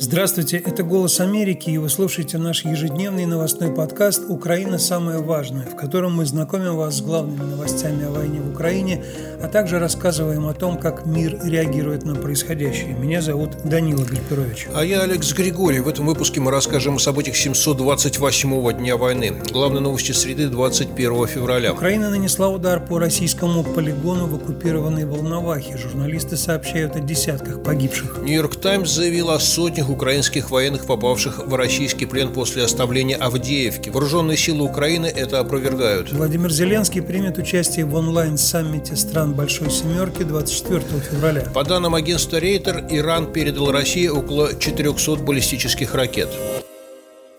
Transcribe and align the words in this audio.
Здравствуйте, 0.00 0.58
это 0.58 0.84
«Голос 0.84 1.18
Америки», 1.18 1.70
и 1.70 1.78
вы 1.78 1.88
слушаете 1.88 2.38
наш 2.38 2.64
ежедневный 2.64 3.26
новостной 3.26 3.74
подкаст 3.74 4.22
«Украина. 4.28 4.78
Самое 4.78 5.18
важное», 5.18 5.66
в 5.66 5.74
котором 5.74 6.14
мы 6.14 6.24
знакомим 6.24 6.76
вас 6.76 6.98
с 6.98 7.00
главными 7.00 7.42
новостями 7.42 8.04
о 8.06 8.10
войне 8.10 8.40
в 8.40 8.52
Украине, 8.52 9.04
а 9.42 9.48
также 9.48 9.80
рассказываем 9.80 10.46
о 10.46 10.54
том, 10.54 10.78
как 10.78 11.04
мир 11.04 11.40
реагирует 11.42 12.04
на 12.04 12.14
происходящее. 12.14 12.94
Меня 12.94 13.20
зовут 13.20 13.56
Данила 13.64 14.04
Гальперович. 14.04 14.68
А 14.72 14.84
я 14.84 15.00
Алекс 15.00 15.32
Григорий. 15.32 15.80
В 15.80 15.88
этом 15.88 16.06
выпуске 16.06 16.40
мы 16.40 16.52
расскажем 16.52 16.94
о 16.94 16.98
событиях 17.00 17.34
728-го 17.34 18.70
дня 18.70 18.96
войны. 18.96 19.32
Главные 19.50 19.80
новости 19.80 20.12
среды 20.12 20.48
21 20.48 21.26
февраля. 21.26 21.72
Украина 21.72 22.10
нанесла 22.10 22.48
удар 22.50 22.78
по 22.78 23.00
российскому 23.00 23.64
полигону 23.64 24.26
в 24.26 24.36
оккупированной 24.36 25.06
Волновахе. 25.06 25.76
Журналисты 25.76 26.36
сообщают 26.36 26.94
о 26.94 27.00
десятках 27.00 27.64
погибших. 27.64 28.18
Нью-Йорк 28.22 28.54
Таймс 28.54 28.90
заявил 28.90 29.30
о 29.30 29.40
сотнях 29.40 29.87
украинских 29.90 30.50
военных, 30.50 30.86
попавших 30.86 31.46
в 31.46 31.54
российский 31.54 32.06
плен 32.06 32.32
после 32.32 32.64
оставления 32.64 33.16
Авдеевки. 33.16 33.90
Вооруженные 33.90 34.36
силы 34.36 34.64
Украины 34.64 35.06
это 35.06 35.40
опровергают. 35.40 36.12
Владимир 36.12 36.50
Зеленский 36.50 37.02
примет 37.02 37.38
участие 37.38 37.84
в 37.84 37.94
онлайн-саммите 37.94 38.96
стран 38.96 39.34
Большой 39.34 39.70
Семерки 39.70 40.22
24 40.22 40.82
февраля. 41.00 41.42
По 41.54 41.64
данным 41.64 41.94
агентства 41.94 42.38
Рейтер, 42.38 42.84
Иран 42.90 43.32
передал 43.32 43.70
России 43.70 44.08
около 44.08 44.54
400 44.54 45.16
баллистических 45.16 45.94
ракет. 45.94 46.28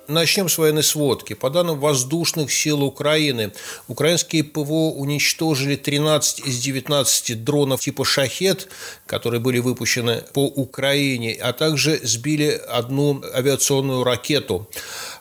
Начнем 0.09 0.49
с 0.49 0.58
военной 0.58 0.81
сводки. 0.81 1.34
По 1.34 1.52
данным 1.52 1.80
воздушных 1.80 2.52
сил 2.52 2.84
Украины, 2.84 3.52
украинские 3.88 4.44
ПВО 4.44 4.90
уничтожили 4.90 5.76
13 5.76 6.48
из 6.48 6.59
19 6.62 7.44
дронов 7.44 7.81
типа 7.81 8.04
«Шахет», 8.05 8.70
которые 9.05 9.40
были 9.40 9.59
выпущены 9.59 10.23
по 10.34 10.45
Украине, 10.45 11.38
а 11.40 11.53
также 11.53 12.00
сбили 12.02 12.59
одну 12.70 13.22
авиационную 13.36 14.03
ракету. 14.03 14.67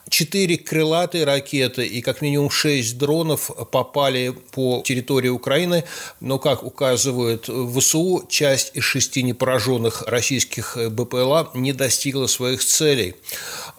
Четыре 0.09 0.57
крылатые 0.57 1.23
ракеты 1.23 1.85
и 1.85 2.01
как 2.01 2.21
минимум 2.21 2.49
шесть 2.49 2.97
дронов 2.97 3.51
попали 3.71 4.33
по 4.51 4.81
территории 4.83 5.29
Украины, 5.29 5.83
но, 6.19 6.39
как 6.39 6.63
указывают 6.63 7.47
ВСУ, 7.47 8.25
часть 8.27 8.71
из 8.75 8.83
шести 8.83 9.23
непораженных 9.23 10.03
российских 10.07 10.77
БПЛА 10.77 11.51
не 11.53 11.73
достигла 11.73 12.27
своих 12.27 12.63
целей. 12.63 13.15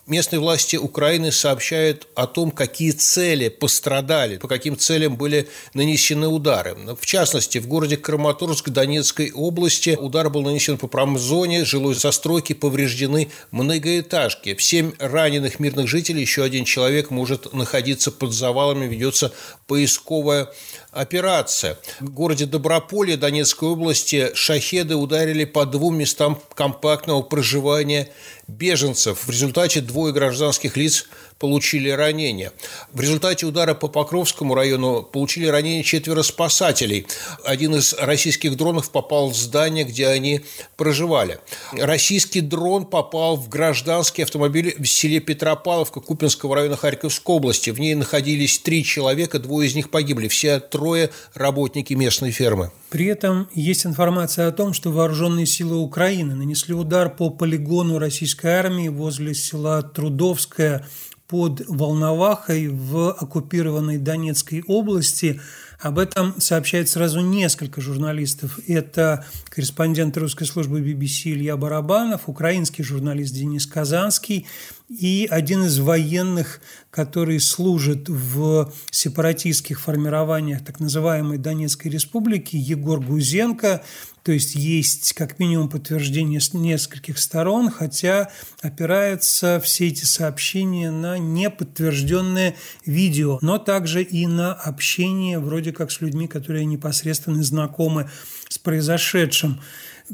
Местные 0.06 0.40
власти 0.40 0.74
Украины 0.74 1.30
сообщают 1.30 2.08
о 2.16 2.26
том, 2.26 2.50
какие 2.50 2.90
цели 2.90 3.48
пострадали, 3.48 4.38
по 4.38 4.48
каким 4.48 4.76
целям 4.76 5.16
были 5.16 5.48
нанесены 5.72 6.26
удары. 6.26 6.76
В 7.00 7.06
частности, 7.06 7.58
в 7.58 7.68
городе 7.68 7.96
Краматорск 7.96 8.70
Донецкой 8.70 9.30
области 9.30 9.90
удар 9.90 10.28
был 10.28 10.42
нанесен 10.42 10.78
по 10.78 10.88
промзоне, 10.88 11.64
жилой 11.64 11.94
застройки 11.94 12.54
повреждены 12.54 13.30
многоэтажки. 13.52 14.56
Семь 14.58 14.94
раненых 14.98 15.60
мирных 15.60 15.86
жителей, 15.86 16.19
еще 16.20 16.42
один 16.42 16.64
человек 16.64 17.10
может 17.10 17.52
находиться 17.52 18.10
под 18.10 18.32
завалами, 18.32 18.86
ведется 18.86 19.32
поисковая 19.66 20.50
операция. 20.90 21.78
В 22.00 22.10
городе 22.10 22.46
Доброполье 22.46 23.16
Донецкой 23.16 23.70
области 23.70 24.30
шахеды 24.34 24.96
ударили 24.96 25.44
по 25.44 25.66
двум 25.66 25.98
местам 25.98 26.40
компактного 26.54 27.22
проживания 27.22 28.10
беженцев. 28.50 29.26
В 29.26 29.30
результате 29.30 29.80
двое 29.80 30.12
гражданских 30.12 30.76
лиц 30.76 31.06
получили 31.38 31.88
ранения. 31.88 32.52
В 32.92 33.00
результате 33.00 33.46
удара 33.46 33.74
по 33.74 33.88
Покровскому 33.88 34.54
району 34.54 35.02
получили 35.02 35.46
ранения 35.46 35.82
четверо 35.82 36.22
спасателей. 36.22 37.06
Один 37.44 37.74
из 37.76 37.94
российских 37.94 38.56
дронов 38.56 38.90
попал 38.90 39.30
в 39.30 39.36
здание, 39.36 39.84
где 39.84 40.08
они 40.08 40.42
проживали. 40.76 41.38
Российский 41.72 42.40
дрон 42.40 42.84
попал 42.84 43.36
в 43.36 43.48
гражданский 43.48 44.22
автомобиль 44.22 44.74
в 44.78 44.86
селе 44.86 45.20
Петропавловка 45.20 46.00
Купинского 46.00 46.56
района 46.56 46.76
Харьковской 46.76 47.36
области. 47.36 47.70
В 47.70 47.80
ней 47.80 47.94
находились 47.94 48.58
три 48.58 48.84
человека, 48.84 49.38
двое 49.38 49.68
из 49.68 49.74
них 49.74 49.90
погибли. 49.90 50.28
Все 50.28 50.60
трое– 50.60 51.10
работники 51.34 51.94
местной 51.94 52.32
фермы. 52.32 52.70
При 52.90 53.06
этом 53.06 53.48
есть 53.54 53.86
информация 53.86 54.48
о 54.48 54.52
том, 54.52 54.72
что 54.72 54.90
вооруженные 54.90 55.46
силы 55.46 55.76
Украины 55.76 56.34
нанесли 56.34 56.74
удар 56.74 57.08
по 57.08 57.30
полигону 57.30 58.00
российской 58.00 58.48
армии 58.48 58.88
возле 58.88 59.32
села 59.32 59.82
Трудовское 59.82 60.84
под 61.28 61.62
Волновахой 61.68 62.66
в 62.66 63.12
оккупированной 63.12 63.98
Донецкой 63.98 64.64
области. 64.66 65.40
Об 65.78 66.00
этом 66.00 66.40
сообщает 66.40 66.88
сразу 66.88 67.20
несколько 67.20 67.80
журналистов. 67.80 68.58
Это 68.66 69.24
корреспондент 69.48 70.16
русской 70.16 70.44
службы 70.44 70.80
BBC 70.80 71.30
Илья 71.30 71.56
Барабанов, 71.56 72.28
украинский 72.28 72.82
журналист 72.82 73.32
Денис 73.32 73.66
Казанский 73.66 74.48
и 74.90 75.28
один 75.30 75.64
из 75.66 75.78
военных, 75.78 76.60
который 76.90 77.38
служит 77.38 78.08
в 78.08 78.72
сепаратистских 78.90 79.80
формированиях 79.80 80.64
так 80.64 80.80
называемой 80.80 81.38
Донецкой 81.38 81.92
республики, 81.92 82.56
Егор 82.56 83.00
Гузенко. 83.00 83.84
То 84.24 84.32
есть 84.32 84.56
есть 84.56 85.12
как 85.12 85.38
минимум 85.38 85.68
подтверждение 85.68 86.40
с 86.40 86.52
нескольких 86.54 87.20
сторон, 87.20 87.70
хотя 87.70 88.30
опираются 88.62 89.60
все 89.62 89.86
эти 89.86 90.04
сообщения 90.04 90.90
на 90.90 91.18
неподтвержденное 91.18 92.56
видео, 92.84 93.38
но 93.42 93.58
также 93.58 94.02
и 94.02 94.26
на 94.26 94.52
общение 94.52 95.38
вроде 95.38 95.70
как 95.70 95.92
с 95.92 96.00
людьми, 96.00 96.26
которые 96.26 96.64
непосредственно 96.64 97.44
знакомы 97.44 98.10
с 98.48 98.58
произошедшим 98.58 99.60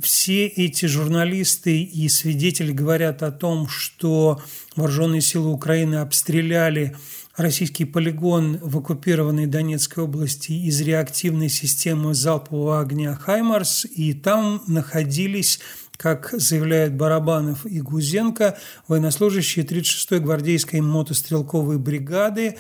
все 0.03 0.47
эти 0.47 0.87
журналисты 0.87 1.83
и 1.83 2.09
свидетели 2.09 2.73
говорят 2.73 3.23
о 3.23 3.33
том, 3.33 3.69
что 3.69 4.41
вооруженные 4.75 5.21
силы 5.21 5.51
Украины 5.51 5.97
обстреляли 5.97 6.97
российский 7.37 7.85
полигон 7.85 8.59
в 8.63 8.79
оккупированной 8.79 9.47
Донецкой 9.47 10.05
области 10.05 10.53
из 10.53 10.81
реактивной 10.81 11.49
системы 11.49 12.15
залпового 12.15 12.81
огня 12.81 13.15
«Хаймарс», 13.15 13.85
и 13.85 14.15
там 14.15 14.63
находились 14.67 15.61
как 15.97 16.31
заявляют 16.33 16.95
Барабанов 16.95 17.65
и 17.65 17.81
Гузенко, 17.81 18.59
военнослужащие 18.87 19.65
36-й 19.65 20.21
гвардейской 20.21 20.81
мотострелковой 20.81 21.79
бригады, 21.79 22.59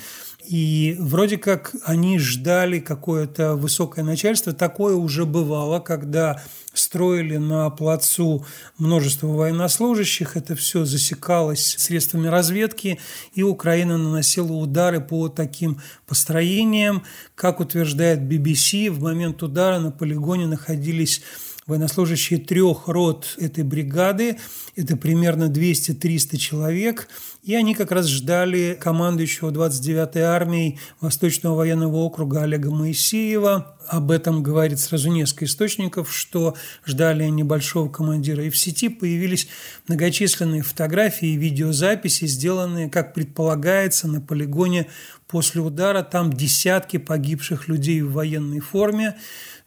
и 0.48 0.96
вроде 0.98 1.38
как 1.38 1.74
они 1.84 2.18
ждали 2.18 2.78
какое-то 2.78 3.54
высокое 3.56 4.04
начальство. 4.04 4.52
Такое 4.52 4.94
уже 4.94 5.24
бывало, 5.24 5.80
когда 5.80 6.42
строили 6.72 7.36
на 7.36 7.68
плацу 7.70 8.44
множество 8.78 9.26
военнослужащих. 9.28 10.36
Это 10.36 10.54
все 10.54 10.84
засекалось 10.84 11.76
средствами 11.78 12.28
разведки, 12.28 12.98
и 13.34 13.42
Украина 13.42 13.98
наносила 13.98 14.52
удары 14.52 15.00
по 15.00 15.28
таким 15.28 15.80
построениям. 16.06 17.02
Как 17.34 17.60
утверждает 17.60 18.20
BBC, 18.20 18.90
в 18.90 19.02
момент 19.02 19.42
удара 19.42 19.78
на 19.78 19.90
полигоне 19.90 20.46
находились 20.46 21.22
военнослужащие 21.66 22.38
трех 22.38 22.86
рот 22.86 23.34
этой 23.38 23.64
бригады, 23.64 24.38
это 24.76 24.96
примерно 24.96 25.44
200-300 25.44 26.36
человек, 26.36 27.08
и 27.42 27.54
они 27.54 27.74
как 27.74 27.92
раз 27.92 28.06
ждали 28.06 28.76
командующего 28.80 29.50
29-й 29.50 30.20
армией 30.20 30.78
Восточного 31.00 31.56
военного 31.56 31.96
округа 31.96 32.42
Олега 32.42 32.70
Моисеева. 32.70 33.76
Об 33.88 34.10
этом 34.10 34.42
говорит 34.42 34.80
сразу 34.80 35.10
несколько 35.10 35.44
источников, 35.44 36.12
что 36.12 36.56
ждали 36.84 37.24
небольшого 37.26 37.88
командира. 37.88 38.44
И 38.44 38.50
в 38.50 38.56
сети 38.56 38.88
появились 38.88 39.46
многочисленные 39.86 40.62
фотографии 40.62 41.28
и 41.28 41.36
видеозаписи, 41.36 42.26
сделанные, 42.26 42.90
как 42.90 43.14
предполагается, 43.14 44.08
на 44.08 44.20
полигоне 44.20 44.88
после 45.28 45.60
удара. 45.60 46.02
Там 46.02 46.32
десятки 46.32 46.96
погибших 46.96 47.68
людей 47.68 48.02
в 48.02 48.12
военной 48.12 48.60
форме. 48.60 49.16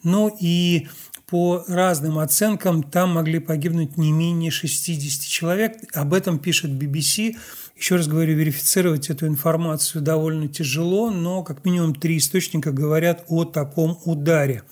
Ну 0.03 0.35
и 0.39 0.87
по 1.29 1.63
разным 1.67 2.17
оценкам 2.17 2.81
там 2.81 3.11
могли 3.11 3.39
погибнуть 3.39 3.97
не 3.97 4.11
менее 4.11 4.49
60 4.49 5.21
человек. 5.23 5.77
Об 5.93 6.13
этом 6.13 6.39
пишет 6.39 6.71
BBC. 6.71 7.37
Еще 7.77 7.95
раз 7.95 8.07
говорю, 8.07 8.35
верифицировать 8.35 9.09
эту 9.09 9.27
информацию 9.27 10.01
довольно 10.01 10.47
тяжело, 10.47 11.11
но 11.11 11.43
как 11.43 11.63
минимум 11.65 11.93
три 11.93 12.17
источника 12.17 12.71
говорят 12.71 13.25
о 13.27 13.45
таком 13.45 13.99
ударе. 14.05 14.63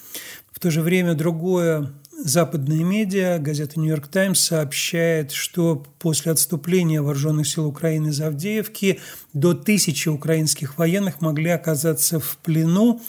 В 0.51 0.59
то 0.59 0.71
же 0.71 0.81
время 0.81 1.13
другое 1.13 1.93
западные 2.23 2.83
медиа, 2.83 3.37
газета 3.37 3.79
«Нью-Йорк 3.79 4.07
Таймс» 4.07 4.39
сообщает, 4.39 5.31
что 5.31 5.85
после 5.99 6.31
отступления 6.31 7.01
вооруженных 7.01 7.47
сил 7.47 7.67
Украины 7.67 8.07
из 8.07 8.19
Авдеевки 8.19 8.99
до 9.33 9.53
тысячи 9.53 10.09
украинских 10.09 10.79
военных 10.79 11.21
могли 11.21 11.51
оказаться 11.51 12.19
в 12.19 12.37
плену. 12.37 13.01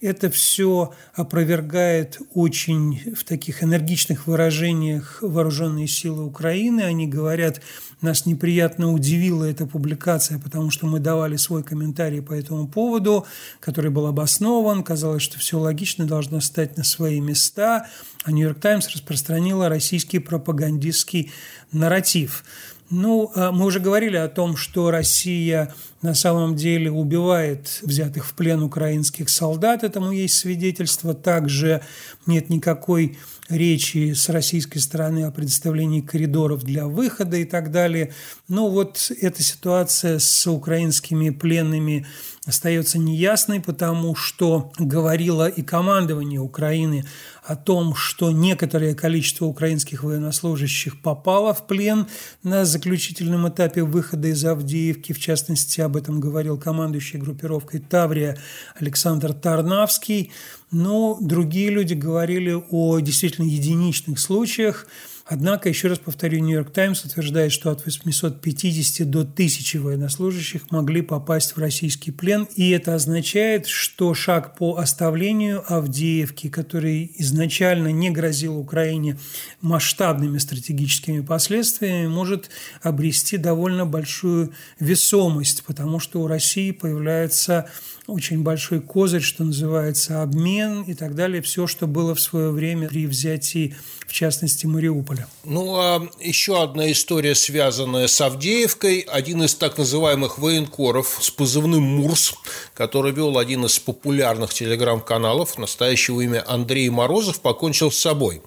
Это 0.00 0.28
все 0.28 0.92
опровергает 1.14 2.18
очень 2.34 3.14
в 3.14 3.24
таких 3.24 3.62
энергичных 3.62 4.26
выражениях 4.26 5.18
вооруженные 5.22 5.88
силы 5.88 6.24
Украины. 6.24 6.82
Они 6.82 7.06
говорят, 7.06 7.62
нас 8.02 8.26
неприятно 8.26 8.92
удивила 8.92 9.44
эта 9.44 9.66
публикация, 9.66 10.38
потому 10.38 10.70
что 10.70 10.86
мы 10.86 11.00
давали 11.00 11.36
свой 11.36 11.62
комментарий 11.62 12.20
по 12.20 12.34
этому 12.34 12.68
поводу, 12.68 13.26
который 13.58 13.90
был 13.90 14.06
обоснован. 14.06 14.82
Казалось, 14.82 15.22
что 15.22 15.38
все 15.38 15.58
логично 15.58 16.06
должно 16.06 16.40
стать 16.40 16.76
на 16.76 16.84
свои 16.84 17.20
места. 17.20 17.86
А 18.24 18.32
«Нью-Йорк 18.32 18.60
Таймс» 18.60 18.88
распространила 18.88 19.70
российский 19.70 20.18
пропагандистский 20.18 21.32
нарратив. 21.72 22.44
Ну, 22.88 23.32
а 23.34 23.50
мы 23.50 23.66
уже 23.66 23.80
говорили 23.80 24.16
о 24.16 24.28
том, 24.28 24.56
что 24.56 24.90
Россия 24.90 25.74
на 26.02 26.14
самом 26.14 26.54
деле 26.54 26.90
убивает 26.90 27.80
взятых 27.82 28.26
в 28.26 28.34
плен 28.34 28.62
украинских 28.62 29.28
солдат. 29.28 29.82
Этому 29.82 30.12
есть 30.12 30.36
свидетельство. 30.36 31.14
Также 31.14 31.82
нет 32.26 32.48
никакой 32.48 33.18
речи 33.48 34.12
с 34.12 34.28
российской 34.28 34.78
стороны 34.78 35.24
о 35.24 35.32
предоставлении 35.32 36.00
коридоров 36.00 36.62
для 36.62 36.86
выхода 36.86 37.36
и 37.36 37.44
так 37.44 37.72
далее. 37.72 38.12
Но 38.46 38.68
вот 38.68 39.10
эта 39.20 39.42
ситуация 39.42 40.20
с 40.20 40.46
украинскими 40.46 41.30
пленными 41.30 42.06
остается 42.46 42.98
неясной, 42.98 43.60
потому 43.60 44.14
что 44.14 44.72
говорило 44.78 45.48
и 45.48 45.62
командование 45.62 46.40
Украины 46.40 47.04
о 47.44 47.56
том, 47.56 47.94
что 47.94 48.30
некоторое 48.30 48.94
количество 48.94 49.46
украинских 49.46 50.04
военнослужащих 50.04 51.00
попало 51.02 51.52
в 51.52 51.66
плен 51.66 52.06
на 52.42 52.64
заключительном 52.64 53.48
этапе 53.48 53.82
выхода 53.82 54.28
из 54.28 54.44
Авдеевки. 54.44 55.12
В 55.12 55.18
частности, 55.18 55.80
об 55.80 55.96
этом 55.96 56.20
говорил 56.20 56.56
командующий 56.56 57.18
группировкой 57.18 57.80
Таврия 57.80 58.38
Александр 58.78 59.32
Тарнавский. 59.32 60.32
Но 60.70 61.18
другие 61.20 61.70
люди 61.70 61.94
говорили 61.94 62.60
о 62.70 63.00
действительно 63.00 63.46
единичных 63.46 64.18
случаях, 64.18 64.86
Однако, 65.28 65.68
еще 65.68 65.88
раз 65.88 65.98
повторю, 65.98 66.38
«Нью-Йорк 66.38 66.70
Таймс» 66.70 67.04
утверждает, 67.04 67.50
что 67.50 67.72
от 67.72 67.84
850 67.84 69.10
до 69.10 69.22
1000 69.22 69.80
военнослужащих 69.80 70.70
могли 70.70 71.02
попасть 71.02 71.56
в 71.56 71.58
российский 71.58 72.12
плен, 72.12 72.46
и 72.54 72.70
это 72.70 72.94
означает, 72.94 73.66
что 73.66 74.14
шаг 74.14 74.56
по 74.56 74.76
оставлению 74.76 75.64
Авдеевки, 75.66 76.48
который 76.48 77.10
изначально 77.18 77.88
не 77.88 78.10
грозил 78.10 78.56
Украине 78.56 79.18
масштабными 79.62 80.38
стратегическими 80.38 81.20
последствиями, 81.22 82.06
может 82.06 82.48
обрести 82.80 83.36
довольно 83.36 83.84
большую 83.84 84.52
весомость, 84.78 85.64
потому 85.64 85.98
что 85.98 86.22
у 86.22 86.28
России 86.28 86.70
появляется 86.70 87.68
очень 88.06 88.42
большой 88.42 88.80
козырь, 88.80 89.22
что 89.22 89.42
называется 89.42 90.22
обмен 90.22 90.82
и 90.82 90.94
так 90.94 91.14
далее, 91.14 91.42
все, 91.42 91.66
что 91.66 91.88
было 91.88 92.14
в 92.14 92.20
свое 92.20 92.50
время 92.50 92.88
при 92.88 93.06
взятии, 93.06 93.74
в 94.06 94.12
частности, 94.12 94.66
Мариуполя. 94.66 95.15
Ну, 95.44 95.76
а 95.76 96.08
еще 96.20 96.60
одна 96.60 96.90
история, 96.90 97.34
связанная 97.34 98.08
с 98.08 98.20
Авдеевкой. 98.20 99.00
Один 99.00 99.44
из 99.44 99.54
так 99.54 99.78
называемых 99.78 100.38
военкоров 100.38 101.18
с 101.20 101.30
позывным 101.30 101.82
«Мурс», 101.82 102.34
который 102.74 103.12
вел 103.12 103.38
один 103.38 103.64
из 103.64 103.78
популярных 103.78 104.52
телеграм-каналов, 104.52 105.56
настоящего 105.58 106.20
имя 106.20 106.44
Андрей 106.46 106.88
Морозов, 106.88 107.40
покончил 107.40 107.92
с 107.92 107.98
собой. 107.98 108.42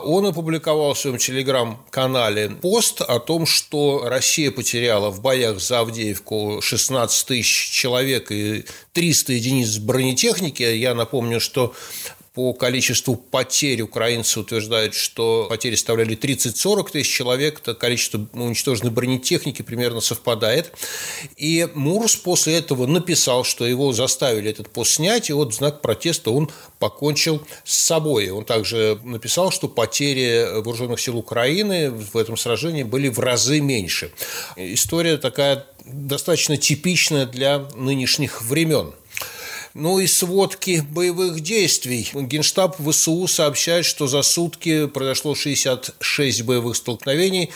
Он 0.00 0.26
опубликовал 0.26 0.92
в 0.92 0.98
своем 0.98 1.16
телеграм-канале 1.16 2.50
пост 2.50 3.00
о 3.00 3.20
том, 3.20 3.46
что 3.46 4.04
Россия 4.06 4.50
потеряла 4.50 5.10
в 5.10 5.22
боях 5.22 5.60
за 5.60 5.80
Авдеевку 5.80 6.60
16 6.60 7.26
тысяч 7.26 7.70
человек 7.70 8.30
и 8.30 8.64
300 8.92 9.32
единиц 9.32 9.78
бронетехники. 9.78 10.62
Я 10.62 10.94
напомню, 10.94 11.40
что 11.40 11.74
по 12.34 12.52
количеству 12.52 13.14
потерь 13.14 13.80
украинцы 13.82 14.40
утверждают, 14.40 14.94
что 14.94 15.46
потери 15.48 15.76
составляли 15.76 16.16
30-40 16.16 16.90
тысяч 16.90 17.08
человек, 17.08 17.60
это 17.60 17.74
количество 17.74 18.26
уничтоженной 18.32 18.90
бронетехники 18.90 19.62
примерно 19.62 20.00
совпадает. 20.00 20.72
И 21.36 21.68
Мурс 21.74 22.16
после 22.16 22.58
этого 22.58 22.86
написал, 22.86 23.44
что 23.44 23.64
его 23.64 23.92
заставили 23.92 24.50
этот 24.50 24.68
пост 24.68 24.94
снять, 24.94 25.30
и 25.30 25.32
вот 25.32 25.52
в 25.52 25.56
знак 25.56 25.80
протеста 25.80 26.32
он 26.32 26.50
покончил 26.80 27.40
с 27.62 27.76
собой. 27.76 28.30
Он 28.30 28.44
также 28.44 28.98
написал, 29.04 29.52
что 29.52 29.68
потери 29.68 30.60
вооруженных 30.60 30.98
сил 31.00 31.16
Украины 31.16 31.90
в 31.90 32.16
этом 32.16 32.36
сражении 32.36 32.82
были 32.82 33.08
в 33.08 33.20
разы 33.20 33.60
меньше. 33.60 34.10
История 34.56 35.18
такая 35.18 35.66
достаточно 35.84 36.56
типичная 36.56 37.26
для 37.26 37.60
нынешних 37.76 38.42
времен. 38.42 38.92
Ну 39.74 39.98
и 39.98 40.06
сводки 40.06 40.84
боевых 40.88 41.40
действий. 41.40 42.08
Генштаб 42.14 42.76
ВСУ 42.80 43.26
сообщает, 43.26 43.84
что 43.84 44.06
за 44.06 44.22
сутки 44.22 44.86
произошло 44.86 45.34
66 45.34 46.42
боевых 46.42 46.76
столкновений. 46.76 47.50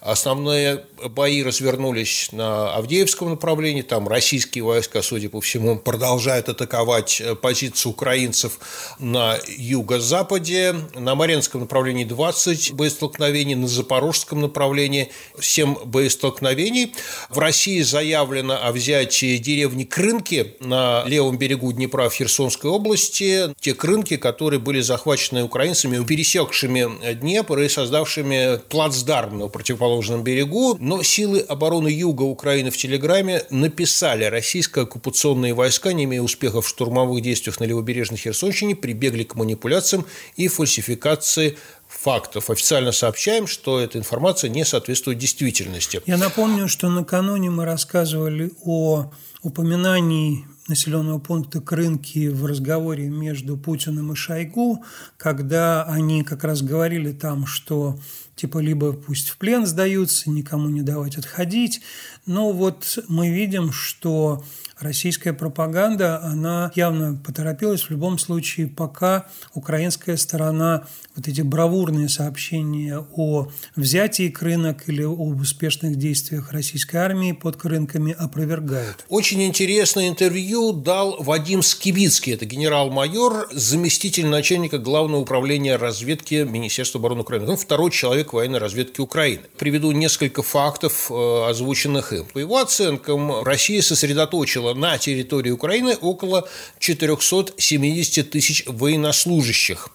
Основные 0.00 0.84
бои 1.06 1.42
развернулись 1.42 2.30
на 2.32 2.74
Авдеевском 2.74 3.30
направлении, 3.30 3.82
там 3.82 4.08
российские 4.08 4.64
войска, 4.64 5.02
судя 5.02 5.28
по 5.28 5.40
всему, 5.40 5.76
продолжают 5.78 6.48
атаковать 6.48 7.20
э, 7.20 7.34
позиции 7.34 7.88
украинцев 7.88 8.58
на 8.98 9.36
юго-западе, 9.46 10.74
на 10.94 11.14
Маренском 11.14 11.62
направлении 11.62 12.04
20 12.04 12.72
боестолкновений, 12.72 13.54
на 13.54 13.68
Запорожском 13.68 14.40
направлении 14.40 15.10
7 15.40 15.84
боестолкновений. 15.84 16.94
В 17.30 17.38
России 17.38 17.80
заявлено 17.82 18.58
о 18.62 18.72
взятии 18.72 19.38
деревни 19.38 19.84
Крынки 19.84 20.56
на 20.60 21.04
левом 21.06 21.38
берегу 21.38 21.72
Днепра 21.72 22.08
в 22.08 22.14
Херсонской 22.14 22.70
области, 22.70 23.54
те 23.60 23.74
Крынки, 23.74 24.16
которые 24.16 24.60
были 24.60 24.80
захвачены 24.80 25.44
украинцами, 25.44 26.04
пересекшими 26.04 27.14
Днепр 27.14 27.58
и 27.60 27.68
создавшими 27.68 28.58
плацдарм 28.68 29.38
на 29.38 29.48
противоположном 29.48 30.22
берегу, 30.22 30.76
но 30.88 31.02
силы 31.02 31.40
обороны 31.40 31.88
юга 31.88 32.22
Украины 32.22 32.70
в 32.70 32.76
Телеграме 32.78 33.42
написали, 33.50 34.24
российские 34.24 34.84
оккупационные 34.84 35.52
войска, 35.52 35.92
не 35.92 36.04
имея 36.04 36.22
успехов 36.22 36.64
в 36.64 36.68
штурмовых 36.70 37.22
действиях 37.22 37.60
на 37.60 37.64
левобережной 37.64 38.16
Херсонщине, 38.16 38.74
прибегли 38.74 39.24
к 39.24 39.34
манипуляциям 39.34 40.06
и 40.36 40.48
фальсификации 40.48 41.58
фактов. 41.86 42.48
Официально 42.48 42.92
сообщаем, 42.92 43.46
что 43.46 43.78
эта 43.78 43.98
информация 43.98 44.48
не 44.48 44.64
соответствует 44.64 45.18
действительности. 45.18 46.00
Я 46.06 46.16
напомню, 46.16 46.68
что 46.68 46.88
накануне 46.88 47.50
мы 47.50 47.66
рассказывали 47.66 48.50
о 48.64 49.10
упоминании 49.42 50.46
населенного 50.68 51.18
пункта 51.18 51.60
Крынки 51.60 52.28
в 52.28 52.46
разговоре 52.46 53.08
между 53.08 53.58
Путиным 53.58 54.12
и 54.12 54.14
Шойгу, 54.14 54.84
когда 55.18 55.84
они 55.84 56.22
как 56.22 56.44
раз 56.44 56.62
говорили 56.62 57.12
там, 57.12 57.46
что 57.46 57.98
типа 58.38 58.58
либо 58.58 58.92
пусть 58.92 59.28
в 59.28 59.36
плен 59.36 59.66
сдаются, 59.66 60.30
никому 60.30 60.68
не 60.68 60.82
давать 60.82 61.18
отходить. 61.18 61.80
Но 62.24 62.52
вот 62.52 62.98
мы 63.08 63.30
видим, 63.30 63.72
что 63.72 64.44
российская 64.78 65.32
пропаганда, 65.32 66.22
она 66.22 66.70
явно 66.74 67.20
поторопилась 67.24 67.82
в 67.82 67.90
любом 67.90 68.18
случае, 68.18 68.68
пока 68.68 69.26
украинская 69.54 70.16
сторона 70.16 70.86
вот 71.16 71.26
эти 71.26 71.40
бравурные 71.40 72.08
сообщения 72.08 73.04
о 73.16 73.48
взятии 73.74 74.32
рынок 74.40 74.88
или 74.88 75.02
об 75.02 75.40
успешных 75.40 75.96
действиях 75.96 76.52
российской 76.52 76.96
армии 76.96 77.32
под 77.32 77.64
рынками 77.64 78.12
опровергает. 78.12 79.04
Очень 79.08 79.42
интересное 79.42 80.08
интервью 80.08 80.72
дал 80.72 81.16
Вадим 81.22 81.62
Скибицкий, 81.62 82.34
это 82.34 82.44
генерал-майор, 82.44 83.48
заместитель 83.52 84.26
начальника 84.26 84.78
Главного 84.78 85.22
управления 85.22 85.76
разведки 85.76 86.46
Министерства 86.48 87.00
обороны 87.00 87.22
Украины. 87.22 87.50
Он 87.50 87.56
второй 87.56 87.90
человек 87.90 88.27
военной 88.32 88.58
разведки 88.58 89.00
Украины. 89.00 89.42
Приведу 89.58 89.92
несколько 89.92 90.42
фактов, 90.42 91.10
э, 91.10 91.46
озвученных 91.48 92.12
им. 92.12 92.24
По 92.26 92.38
его 92.38 92.58
оценкам, 92.58 93.42
Россия 93.42 93.82
сосредоточила 93.82 94.74
на 94.74 94.98
территории 94.98 95.50
Украины 95.50 95.96
около 96.00 96.48
470 96.78 98.30
тысяч 98.30 98.64
военнослужащих. 98.66 99.88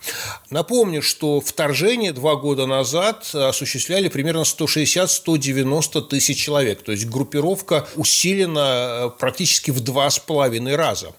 Напомню, 0.50 1.02
что 1.02 1.42
вторжение 1.42 2.14
два 2.14 2.36
года 2.36 2.66
назад 2.66 3.34
осуществляли 3.34 4.08
примерно 4.08 4.42
160-190 4.42 6.02
тысяч 6.02 6.38
человек. 6.38 6.82
То 6.84 6.92
есть 6.92 7.06
группировка 7.06 7.88
усилена 7.96 8.60
э, 8.62 9.10
практически 9.20 9.72
в 9.72 9.80
два 9.80 10.10
с 10.10 10.20
половиной 10.20 10.76
раза. 10.76 11.14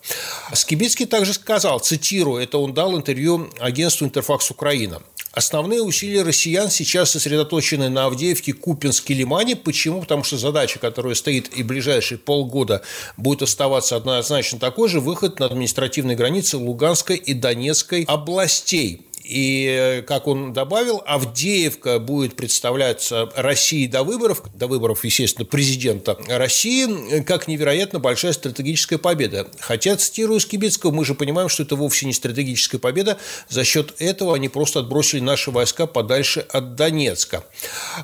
Скибицкий 0.53 1.07
также 1.07 1.33
сказал, 1.33 1.81
цитирую, 1.81 2.43
это 2.43 2.59
он 2.59 2.75
дал 2.75 2.97
интервью 2.97 3.51
агентству 3.59 4.07
«Интерфакс 4.07 4.51
Украина», 4.51 5.03
Основные 5.35 5.83
усилия 5.83 6.23
россиян 6.23 6.71
сейчас 6.71 7.11
сосредоточены 7.11 7.89
на 7.89 8.05
Авдеевке, 8.05 8.53
Купинске, 8.53 9.15
Лимане. 9.15 9.57
Почему? 9.57 10.01
Потому 10.01 10.23
что 10.23 10.39
задача, 10.39 10.79
которая 10.79 11.17
стоит 11.17 11.57
и 11.57 11.65
ближайшие 11.65 12.19
полгода 12.19 12.83
будет 13.17 13.43
оставаться 13.43 13.97
однозначно 13.97 14.61
такой 14.61 14.89
же– 14.89 15.01
выход 15.05 15.41
на 15.41 15.47
административные 15.47 16.17
границы 16.17 16.57
Луганской 16.57 17.17
и 17.17 17.35
Донецкой 17.35 18.05
областей. 18.05 19.05
И, 19.25 20.05
как 20.07 20.27
он 20.27 20.53
добавил, 20.53 21.03
Авдеевка 21.07 21.99
будет 21.99 22.37
представляться 22.37 23.31
России 23.35 23.87
до 23.87 24.03
выборов, 24.03 24.43
до 24.55 24.67
выборов, 24.67 25.03
естественно, 25.03 25.47
президента 25.47 26.19
России, 26.29 27.23
как 27.23 27.49
невероятно 27.49 27.99
большая 27.99 28.35
стратегическая 28.35 28.99
победа. 28.99 29.49
Хотя, 29.61 29.97
цитирую 29.97 30.41
Скибецкого, 30.41 30.91
мы 30.91 31.07
же 31.07 31.15
понимаем, 31.15 31.49
что 31.49 31.63
это 31.63 31.75
вовсе 31.75 32.05
не 32.05 32.13
стратегическая 32.13 32.79
победа. 32.79 33.17
За 33.49 33.65
счет 33.65 33.95
этого 33.99 34.35
они 34.35 34.51
просто 34.51 34.81
отбросили 34.81 35.21
наши 35.21 35.51
войска 35.51 35.87
подальше 35.87 36.41
от 36.51 36.75
Донецка. 36.75 37.45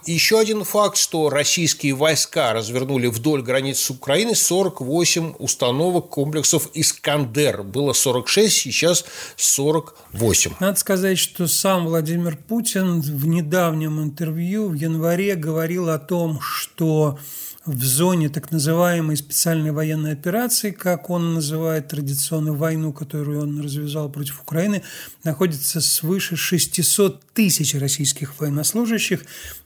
Еще 0.06 0.38
один 0.38 0.64
факт, 0.64 0.96
что 0.96 1.28
российские 1.28 1.94
войска 1.94 2.54
развернули 2.54 3.08
вдоль 3.08 3.42
границы 3.42 3.92
Украины 3.92 4.34
48 4.34 5.34
установок 5.38 6.08
комплексов 6.08 6.70
«Искандер». 6.72 7.62
Было 7.62 7.92
46, 7.92 8.56
сейчас 8.56 9.04
48. 9.36 10.52
Надо 10.60 10.78
сказать, 10.78 11.09
что 11.18 11.46
сам 11.46 11.86
Владимир 11.86 12.36
Путин 12.36 13.00
в 13.00 13.26
недавнем 13.26 14.00
интервью 14.02 14.68
в 14.68 14.74
январе 14.74 15.34
говорил 15.34 15.88
о 15.88 15.98
том, 15.98 16.40
что 16.40 17.18
в 17.66 17.84
зоне 17.84 18.28
так 18.28 18.50
называемой 18.50 19.16
специальной 19.16 19.70
военной 19.70 20.12
операции, 20.12 20.70
как 20.70 21.10
он 21.10 21.34
называет 21.34 21.88
традиционную 21.88 22.56
войну, 22.56 22.92
которую 22.92 23.42
он 23.42 23.60
развязал 23.60 24.10
против 24.10 24.40
Украины, 24.40 24.82
находится 25.24 25.80
свыше 25.80 26.36
600 26.36 27.22
тысяч 27.32 27.74
российских 27.74 28.38
военнослужащих. 28.40 29.24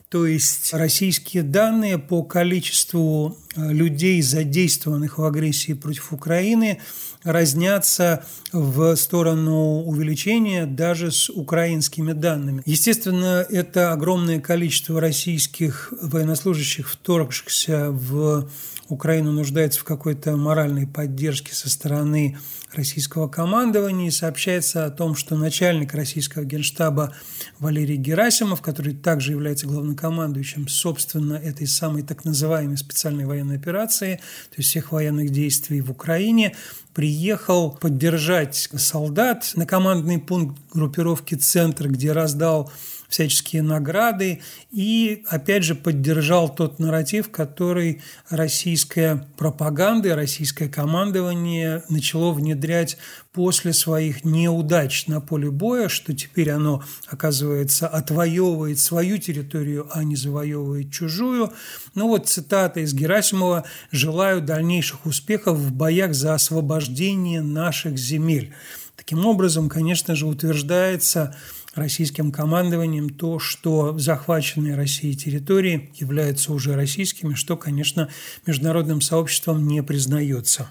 То 0.08 0.26
есть 0.26 0.72
российские 0.72 1.42
данные 1.42 1.98
по 1.98 2.22
количеству 2.22 3.36
э, 3.56 3.72
людей, 3.72 4.22
задействованных 4.22 5.18
в 5.18 5.24
агрессии 5.24 5.72
против 5.72 6.12
Украины, 6.12 6.80
разнятся 7.24 8.24
в 8.52 8.94
сторону 8.96 9.82
увеличения 9.82 10.66
даже 10.66 11.10
с 11.10 11.28
украинскими 11.28 12.12
данными. 12.12 12.62
Естественно, 12.66 13.44
это 13.48 13.92
огромное 13.92 14.40
количество 14.40 15.00
российских 15.00 15.92
военнослужащих, 16.00 16.88
вторгшихся 16.88 17.90
в 17.90 18.48
Украину, 18.94 19.32
нуждается 19.32 19.80
в 19.80 19.84
какой-то 19.84 20.36
моральной 20.36 20.86
поддержке 20.86 21.54
со 21.54 21.68
стороны 21.68 22.38
российского 22.72 23.28
командования. 23.28 24.08
И 24.08 24.10
сообщается 24.10 24.86
о 24.86 24.90
том, 24.90 25.14
что 25.14 25.36
начальник 25.36 25.94
российского 25.94 26.44
генштаба 26.44 27.14
Валерий 27.58 27.96
Герасимов, 27.96 28.62
который 28.62 28.94
также 28.94 29.32
является 29.32 29.66
главнокомандующим, 29.66 30.68
собственно, 30.68 31.34
этой 31.34 31.66
самой 31.66 32.02
так 32.02 32.24
называемой 32.24 32.76
специальной 32.76 33.26
военной 33.26 33.56
операции, 33.56 34.16
то 34.50 34.56
есть 34.56 34.70
всех 34.70 34.92
военных 34.92 35.30
действий 35.30 35.80
в 35.80 35.90
Украине, 35.90 36.54
приехал 36.94 37.72
поддержать 37.72 38.68
солдат 38.76 39.52
на 39.54 39.66
командный 39.66 40.18
пункт 40.18 40.58
группировки 40.72 41.34
«Центр», 41.34 41.88
где 41.88 42.12
раздал 42.12 42.70
всяческие 43.14 43.62
награды 43.62 44.40
и, 44.72 45.24
опять 45.28 45.62
же, 45.62 45.76
поддержал 45.76 46.52
тот 46.52 46.80
нарратив, 46.80 47.30
который 47.30 48.02
российская 48.28 49.28
пропаганда 49.38 50.08
и 50.08 50.12
российское 50.12 50.68
командование 50.68 51.84
начало 51.88 52.32
внедрять 52.32 52.96
после 53.32 53.72
своих 53.72 54.24
неудач 54.24 55.06
на 55.06 55.20
поле 55.20 55.52
боя, 55.52 55.88
что 55.88 56.12
теперь 56.12 56.50
оно, 56.50 56.82
оказывается, 57.06 57.86
отвоевывает 57.86 58.80
свою 58.80 59.18
территорию, 59.18 59.88
а 59.92 60.02
не 60.02 60.16
завоевывает 60.16 60.90
чужую. 60.90 61.52
Ну 61.94 62.08
вот 62.08 62.28
цитата 62.28 62.80
из 62.80 62.94
Герасимова 62.94 63.64
«Желаю 63.92 64.40
дальнейших 64.40 65.06
успехов 65.06 65.56
в 65.56 65.72
боях 65.72 66.14
за 66.14 66.34
освобождение 66.34 67.42
наших 67.42 67.96
земель». 67.96 68.52
Таким 68.96 69.24
образом, 69.26 69.68
конечно 69.68 70.16
же, 70.16 70.26
утверждается 70.26 71.36
российским 71.74 72.30
командованием 72.32 73.10
то, 73.10 73.38
что 73.38 73.98
захваченные 73.98 74.74
Россией 74.74 75.14
территории 75.14 75.90
являются 75.94 76.52
уже 76.52 76.74
российскими, 76.74 77.34
что, 77.34 77.56
конечно, 77.56 78.08
международным 78.46 79.00
сообществом 79.00 79.66
не 79.66 79.82
признается. 79.82 80.70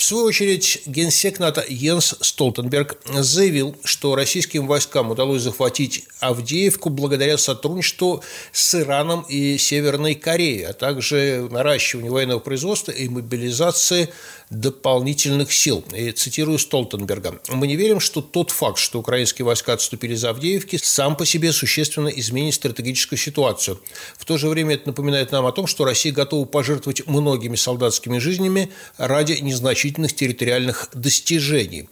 В 0.00 0.02
свою 0.02 0.24
очередь, 0.24 0.80
генсек 0.86 1.40
НАТО 1.40 1.62
Йенс 1.68 2.14
Столтенберг 2.22 2.96
заявил, 3.04 3.76
что 3.84 4.14
российским 4.14 4.66
войскам 4.66 5.10
удалось 5.10 5.42
захватить 5.42 6.06
Авдеевку 6.20 6.88
благодаря 6.88 7.36
сотрудничеству 7.36 8.22
с 8.50 8.74
Ираном 8.74 9.26
и 9.28 9.58
Северной 9.58 10.14
Кореей, 10.14 10.64
а 10.64 10.72
также 10.72 11.46
наращиванию 11.50 12.14
военного 12.14 12.38
производства 12.38 12.92
и 12.92 13.10
мобилизации 13.10 14.08
дополнительных 14.48 15.52
сил. 15.52 15.84
И 15.94 16.12
цитирую 16.12 16.58
Столтенберга. 16.58 17.38
«Мы 17.48 17.66
не 17.66 17.76
верим, 17.76 18.00
что 18.00 18.22
тот 18.22 18.50
факт, 18.50 18.78
что 18.78 19.00
украинские 19.00 19.44
войска 19.44 19.74
отступили 19.74 20.14
за 20.14 20.30
Авдеевки, 20.30 20.78
сам 20.82 21.14
по 21.14 21.26
себе 21.26 21.52
существенно 21.52 22.08
изменит 22.08 22.54
стратегическую 22.54 23.18
ситуацию. 23.18 23.78
В 24.16 24.24
то 24.24 24.38
же 24.38 24.48
время 24.48 24.76
это 24.76 24.88
напоминает 24.88 25.30
нам 25.30 25.44
о 25.44 25.52
том, 25.52 25.66
что 25.66 25.84
Россия 25.84 26.10
готова 26.10 26.46
пожертвовать 26.46 27.06
многими 27.06 27.54
солдатскими 27.54 28.16
жизнями 28.16 28.72
ради 28.96 29.34
незначительных 29.34 29.89
территориальных 29.98 30.90
достижений». 30.94 31.88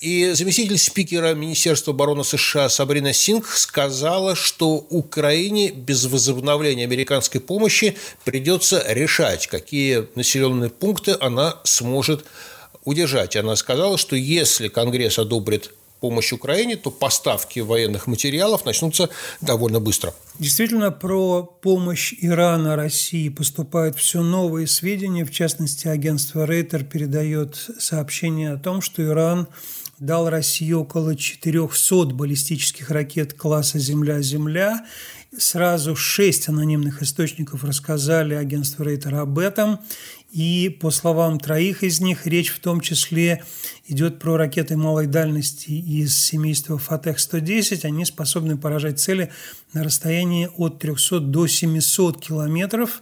И 0.00 0.30
заместитель 0.32 0.78
спикера 0.78 1.34
Министерства 1.34 1.92
обороны 1.92 2.24
США 2.24 2.68
Сабрина 2.68 3.12
Синг 3.12 3.46
сказала, 3.48 4.34
что 4.34 4.86
Украине 4.90 5.70
без 5.70 6.06
возобновления 6.06 6.84
американской 6.84 7.40
помощи 7.40 7.96
придется 8.24 8.84
решать, 8.88 9.46
какие 9.46 10.06
населенные 10.14 10.70
пункты 10.70 11.16
она 11.20 11.60
сможет 11.64 11.96
может 11.96 12.24
удержать. 12.84 13.36
Она 13.36 13.56
сказала, 13.56 13.98
что 13.98 14.16
если 14.16 14.68
Конгресс 14.68 15.18
одобрит 15.18 15.70
помощь 16.00 16.32
Украине, 16.32 16.76
то 16.76 16.90
поставки 16.90 17.60
военных 17.60 18.06
материалов 18.06 18.64
начнутся 18.64 19.08
довольно 19.40 19.80
быстро. 19.80 20.14
Действительно, 20.38 20.90
про 20.90 21.42
помощь 21.42 22.14
Ирана 22.20 22.76
России 22.76 23.28
поступают 23.28 23.96
все 23.96 24.22
новые 24.22 24.66
сведения. 24.66 25.24
В 25.24 25.30
частности, 25.30 25.88
агентство 25.88 26.44
Рейтер 26.44 26.84
передает 26.84 27.70
сообщение 27.78 28.52
о 28.52 28.58
том, 28.58 28.82
что 28.82 29.02
Иран 29.02 29.48
дал 29.98 30.28
России 30.28 30.72
около 30.72 31.16
400 31.16 32.06
баллистических 32.14 32.90
ракет 32.90 33.32
класса 33.34 33.78
«Земля-Земля». 33.78 34.84
Сразу 35.38 35.96
шесть 35.96 36.48
анонимных 36.48 37.02
источников 37.02 37.64
рассказали 37.64 38.34
агентству 38.34 38.84
Рейтер 38.84 39.14
об 39.16 39.38
этом. 39.38 39.80
И 40.36 40.68
по 40.68 40.90
словам 40.90 41.40
троих 41.40 41.82
из 41.82 42.02
них, 42.02 42.26
речь 42.26 42.50
в 42.50 42.60
том 42.60 42.82
числе 42.82 43.42
идет 43.86 44.18
про 44.18 44.36
ракеты 44.36 44.76
малой 44.76 45.06
дальности 45.06 45.70
из 45.70 46.14
семейства 46.14 46.76
Фатех-110. 46.76 47.86
Они 47.86 48.04
способны 48.04 48.58
поражать 48.58 49.00
цели 49.00 49.32
на 49.72 49.82
расстоянии 49.82 50.50
от 50.58 50.78
300 50.78 51.20
до 51.20 51.46
700 51.46 52.22
километров. 52.22 53.00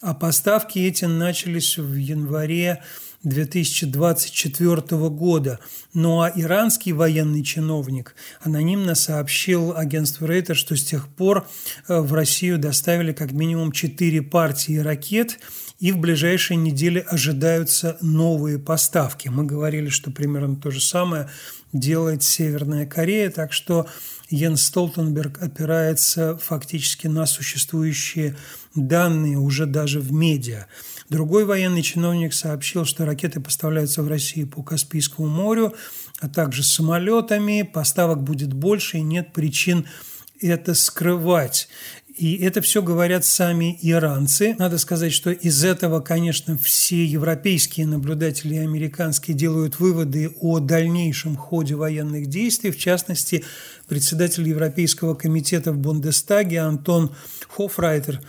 А 0.00 0.14
поставки 0.14 0.78
эти 0.78 1.04
начались 1.04 1.76
в 1.76 1.94
январе 1.96 2.82
2024 3.22 5.08
года. 5.10 5.60
Ну 5.92 6.22
а 6.22 6.32
иранский 6.34 6.92
военный 6.92 7.42
чиновник 7.42 8.14
анонимно 8.40 8.94
сообщил 8.94 9.76
агентству 9.76 10.26
Рейтер, 10.26 10.56
что 10.56 10.76
с 10.76 10.82
тех 10.82 11.08
пор 11.08 11.46
э, 11.88 12.00
в 12.00 12.14
Россию 12.14 12.58
доставили 12.58 13.12
как 13.12 13.32
минимум 13.32 13.72
четыре 13.72 14.22
партии 14.22 14.78
ракет– 14.78 15.38
и 15.80 15.92
в 15.92 15.98
ближайшие 15.98 16.58
недели 16.58 16.98
ожидаются 16.98 17.96
новые 18.02 18.58
поставки. 18.58 19.28
Мы 19.28 19.44
говорили, 19.44 19.88
что 19.88 20.10
примерно 20.10 20.56
то 20.56 20.70
же 20.70 20.80
самое 20.80 21.28
делает 21.72 22.22
Северная 22.22 22.86
Корея, 22.86 23.30
так 23.30 23.52
что 23.54 23.86
Йенс 24.28 24.62
Столтенберг 24.62 25.42
опирается 25.42 26.36
фактически 26.36 27.06
на 27.06 27.24
существующие 27.24 28.36
данные 28.74 29.38
уже 29.38 29.64
даже 29.64 30.00
в 30.00 30.12
медиа. 30.12 30.66
Другой 31.10 31.44
военный 31.44 31.82
чиновник 31.82 32.32
сообщил, 32.32 32.84
что 32.84 33.04
ракеты 33.04 33.40
поставляются 33.40 34.02
в 34.02 34.08
Россию 34.08 34.46
по 34.46 34.62
Каспийскому 34.62 35.26
морю, 35.28 35.74
а 36.20 36.28
также 36.28 36.62
самолетами. 36.62 37.62
Поставок 37.62 38.22
будет 38.22 38.52
больше 38.52 38.98
и 38.98 39.02
нет 39.02 39.32
причин 39.32 39.86
это 40.40 40.74
скрывать. 40.74 41.68
И 42.16 42.36
это 42.36 42.60
все 42.60 42.82
говорят 42.82 43.24
сами 43.24 43.78
иранцы. 43.82 44.54
Надо 44.58 44.78
сказать, 44.78 45.12
что 45.12 45.30
из 45.30 45.64
этого, 45.64 46.00
конечно, 46.00 46.56
все 46.58 47.04
европейские 47.04 47.86
наблюдатели 47.86 48.54
и 48.54 48.58
американские 48.58 49.36
делают 49.36 49.80
выводы 49.80 50.32
о 50.40 50.60
дальнейшем 50.60 51.36
ходе 51.36 51.74
военных 51.74 52.26
действий. 52.26 52.70
В 52.70 52.78
частности, 52.78 53.44
председатель 53.88 54.46
Европейского 54.48 55.14
комитета 55.14 55.72
в 55.72 55.78
Бундестаге 55.78 56.60
Антон 56.60 57.14
Хофрайтер 57.48 58.20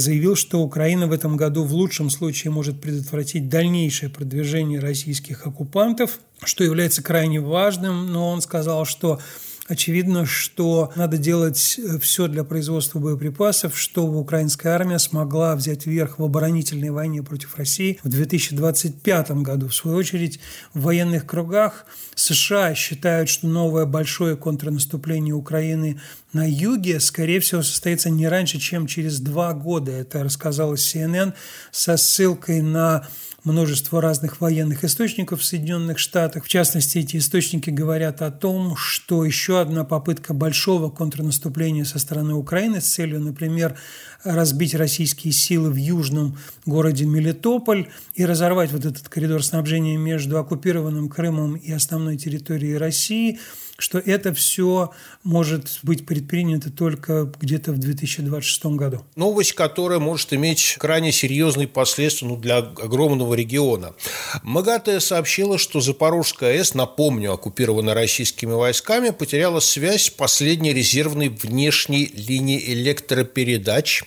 заявил, 0.00 0.34
что 0.34 0.60
Украина 0.60 1.06
в 1.06 1.12
этом 1.12 1.36
году 1.36 1.64
в 1.64 1.72
лучшем 1.72 2.10
случае 2.10 2.50
может 2.50 2.80
предотвратить 2.80 3.48
дальнейшее 3.48 4.10
продвижение 4.10 4.80
российских 4.80 5.46
оккупантов, 5.46 6.18
что 6.42 6.64
является 6.64 7.02
крайне 7.02 7.40
важным, 7.40 8.12
но 8.12 8.30
он 8.30 8.40
сказал, 8.40 8.84
что 8.84 9.20
Очевидно, 9.70 10.26
что 10.26 10.90
надо 10.96 11.16
делать 11.16 11.78
э, 11.78 12.00
все 12.00 12.26
для 12.26 12.42
производства 12.42 12.98
боеприпасов, 12.98 13.78
чтобы 13.78 14.18
украинская 14.18 14.74
армия 14.74 14.98
смогла 14.98 15.54
взять 15.54 15.86
верх 15.86 16.18
в 16.18 16.24
оборонительной 16.24 16.90
войне 16.90 17.22
против 17.22 17.56
России 17.56 18.00
в 18.02 18.08
2025 18.08 19.30
году. 19.42 19.68
В 19.68 19.74
свою 19.76 19.96
очередь, 19.96 20.40
в 20.74 20.80
военных 20.80 21.24
кругах 21.24 21.86
США 22.16 22.74
считают, 22.74 23.28
что 23.28 23.46
новое 23.46 23.86
большое 23.86 24.36
контрнаступление 24.36 25.34
Украины 25.34 26.00
на 26.32 26.50
юге, 26.50 26.98
скорее 26.98 27.38
всего, 27.38 27.62
состоится 27.62 28.10
не 28.10 28.26
раньше, 28.26 28.58
чем 28.58 28.88
через 28.88 29.20
два 29.20 29.52
года. 29.52 29.92
Это 29.92 30.24
рассказалось 30.24 30.96
CNN 30.96 31.32
со 31.70 31.96
ссылкой 31.96 32.60
на 32.60 33.06
множество 33.44 34.00
разных 34.00 34.40
военных 34.40 34.84
источников 34.84 35.40
в 35.40 35.44
Соединенных 35.44 35.98
Штатах. 35.98 36.44
В 36.44 36.48
частности, 36.48 36.98
эти 36.98 37.16
источники 37.16 37.70
говорят 37.70 38.22
о 38.22 38.30
том, 38.30 38.76
что 38.76 39.24
еще 39.24 39.60
одна 39.60 39.84
попытка 39.84 40.34
большого 40.34 40.90
контрнаступления 40.90 41.84
со 41.84 41.98
стороны 41.98 42.34
Украины 42.34 42.80
с 42.80 42.92
целью, 42.92 43.20
например, 43.20 43.78
разбить 44.24 44.74
российские 44.74 45.32
силы 45.32 45.70
в 45.70 45.76
южном 45.76 46.38
городе 46.66 47.06
Мелитополь 47.06 47.88
и 48.14 48.24
разорвать 48.24 48.72
вот 48.72 48.84
этот 48.84 49.08
коридор 49.08 49.42
снабжения 49.42 49.96
между 49.96 50.38
оккупированным 50.38 51.08
Крымом 51.08 51.54
и 51.54 51.72
основной 51.72 52.16
территорией 52.16 52.76
России– 52.76 53.38
что 53.80 53.98
это 53.98 54.34
все 54.34 54.92
может 55.24 55.80
быть 55.82 56.06
предпринято 56.06 56.70
только 56.70 57.32
где-то 57.40 57.72
в 57.72 57.78
2026 57.78 58.66
году. 58.66 59.04
Новость, 59.16 59.54
которая 59.54 59.98
может 59.98 60.32
иметь 60.32 60.76
крайне 60.78 61.12
серьезные 61.12 61.66
последствия 61.66 62.28
ну, 62.28 62.36
для 62.36 62.58
огромного 62.58 63.34
региона. 63.34 63.94
МАГАТЭ 64.42 65.00
сообщила, 65.00 65.58
что 65.58 65.80
Запорожская 65.80 66.52
АЭС, 66.52 66.74
напомню, 66.74 67.32
оккупированная 67.32 67.94
российскими 67.94 68.52
войсками, 68.52 69.10
потеряла 69.10 69.60
связь 69.60 70.04
с 70.04 70.10
последней 70.10 70.72
резервной 70.72 71.28
внешней 71.28 72.06
линией 72.06 72.72
электропередач. 72.74 74.04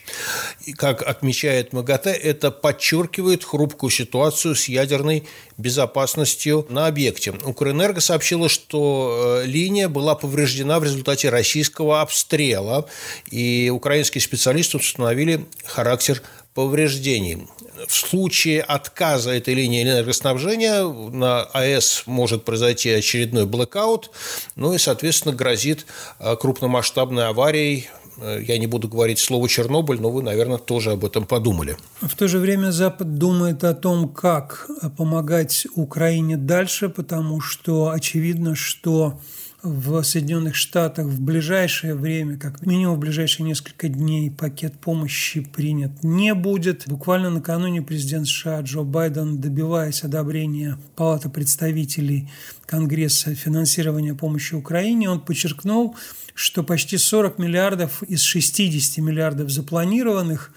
И, 0.65 0.73
как 0.73 1.01
отмечает 1.01 1.73
МАГАТЭ, 1.73 2.11
это 2.11 2.51
подчеркивает 2.51 3.43
хрупкую 3.43 3.89
ситуацию 3.89 4.55
с 4.55 4.65
ядерной 4.65 5.23
безопасностью 5.57 6.65
на 6.69 6.87
объекте. 6.87 7.31
Укрэнерго 7.31 8.01
сообщила, 8.01 8.49
что 8.49 9.41
э, 9.43 9.45
линия 9.45 9.89
была 9.89 10.15
повреждена 10.15 10.79
в 10.79 10.83
результате 10.83 11.29
российского 11.29 12.01
обстрела, 12.01 12.85
и 13.29 13.71
украинские 13.73 14.21
специалисты 14.21 14.77
установили 14.77 15.45
характер 15.65 16.21
повреждений. 16.53 17.47
В 17.87 17.93
случае 17.93 18.61
отказа 18.61 19.31
этой 19.31 19.55
линии 19.55 19.83
энергоснабжения 19.83 20.83
на 20.83 21.43
АЭС 21.43 22.03
может 22.05 22.45
произойти 22.45 22.91
очередной 22.91 23.45
блэкаут, 23.45 24.11
ну 24.55 24.73
и, 24.73 24.77
соответственно, 24.77 25.35
грозит 25.35 25.85
э, 26.19 26.35
крупномасштабной 26.35 27.27
аварией 27.27 27.89
я 28.17 28.57
не 28.57 28.67
буду 28.67 28.87
говорить 28.87 29.19
слово 29.19 29.47
«Чернобыль», 29.47 29.99
но 29.99 30.09
вы, 30.09 30.21
наверное, 30.21 30.57
тоже 30.57 30.91
об 30.91 31.05
этом 31.05 31.25
подумали. 31.25 31.77
В 32.01 32.15
то 32.15 32.27
же 32.27 32.39
время 32.39 32.71
Запад 32.71 33.17
думает 33.17 33.63
о 33.63 33.73
том, 33.73 34.09
как 34.09 34.69
помогать 34.97 35.67
Украине 35.75 36.37
дальше, 36.37 36.89
потому 36.89 37.41
что 37.41 37.89
очевидно, 37.89 38.55
что 38.55 39.19
в 39.63 40.03
Соединенных 40.03 40.55
Штатах 40.55 41.05
в 41.05 41.21
ближайшее 41.21 41.95
время, 41.95 42.37
как 42.37 42.65
минимум 42.65 42.97
в 42.97 42.99
ближайшие 42.99 43.45
несколько 43.45 43.87
дней, 43.87 44.29
пакет 44.29 44.77
помощи 44.77 45.39
принят 45.39 46.03
не 46.03 46.33
будет. 46.33 46.83
Буквально 46.87 47.29
накануне 47.29 47.81
президент 47.81 48.27
США 48.27 48.59
Джо 48.59 48.81
Байден, 48.81 49.39
добиваясь 49.39 50.03
одобрения 50.03 50.77
Палаты 50.95 51.29
представителей 51.29 52.29
Конгресса 52.65 53.33
финансирования 53.35 54.13
помощи 54.13 54.53
Украине, 54.53 55.09
он 55.09 55.21
подчеркнул, 55.21 55.95
что 56.33 56.63
почти 56.63 56.97
40 56.97 57.39
миллиардов 57.39 58.03
из 58.03 58.21
60 58.21 58.97
миллиардов 58.97 59.49
запланированных 59.49 60.51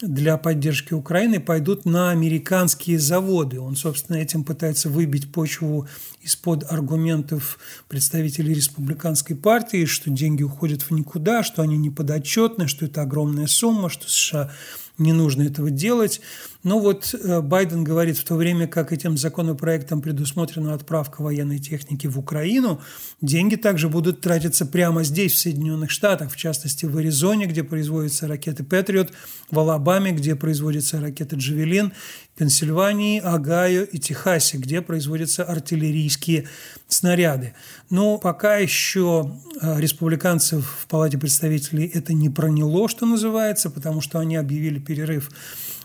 для 0.00 0.36
поддержки 0.36 0.94
Украины 0.94 1.40
пойдут 1.40 1.84
на 1.84 2.10
американские 2.10 3.00
заводы. 3.00 3.60
Он, 3.60 3.74
собственно, 3.74 4.16
этим 4.16 4.44
пытается 4.44 4.88
выбить 4.88 5.32
почву 5.32 5.88
из-под 6.22 6.70
аргументов 6.70 7.58
представителей 7.88 8.54
республиканской 8.54 9.34
партии, 9.34 9.86
что 9.86 10.10
деньги 10.10 10.44
уходят 10.44 10.82
в 10.82 10.92
никуда, 10.92 11.42
что 11.42 11.62
они 11.62 11.76
неподотчетны, 11.76 12.68
что 12.68 12.84
это 12.84 13.02
огромная 13.02 13.48
сумма, 13.48 13.90
что 13.90 14.08
США 14.08 14.52
не 14.98 15.12
нужно 15.12 15.42
этого 15.42 15.70
делать. 15.70 16.20
Но 16.64 16.80
вот 16.80 17.14
э, 17.14 17.40
Байден 17.40 17.84
говорит, 17.84 18.18
в 18.18 18.24
то 18.24 18.34
время 18.34 18.66
как 18.66 18.92
этим 18.92 19.16
законопроектом 19.16 20.02
предусмотрена 20.02 20.74
отправка 20.74 21.22
военной 21.22 21.60
техники 21.60 22.08
в 22.08 22.18
Украину, 22.18 22.80
деньги 23.20 23.54
также 23.54 23.88
будут 23.88 24.20
тратиться 24.20 24.66
прямо 24.66 25.04
здесь, 25.04 25.34
в 25.34 25.38
Соединенных 25.38 25.90
Штатах, 25.90 26.32
в 26.32 26.36
частности 26.36 26.84
в 26.84 26.96
Аризоне, 26.96 27.46
где 27.46 27.62
производятся 27.62 28.26
ракеты 28.26 28.64
«Патриот», 28.64 29.12
в 29.50 29.58
Алабаме, 29.58 30.10
где 30.10 30.34
производятся 30.34 31.00
ракеты 31.00 31.36
«Джавелин», 31.36 31.92
Пенсильвании, 32.36 33.20
Огайо 33.20 33.82
и 33.82 33.98
Техасе, 33.98 34.58
где 34.58 34.80
производятся 34.80 35.44
артиллерийские 35.44 36.48
снаряды. 36.86 37.54
Но 37.90 38.18
пока 38.18 38.56
еще 38.56 39.36
э, 39.60 39.80
республиканцев 39.80 40.78
в 40.82 40.86
Палате 40.86 41.18
представителей 41.18 41.86
это 41.92 42.14
не 42.14 42.30
проняло, 42.30 42.88
что 42.88 43.06
называется, 43.06 43.70
потому 43.70 44.00
что 44.00 44.20
они 44.20 44.36
объявили 44.36 44.78
перерыв 44.78 45.30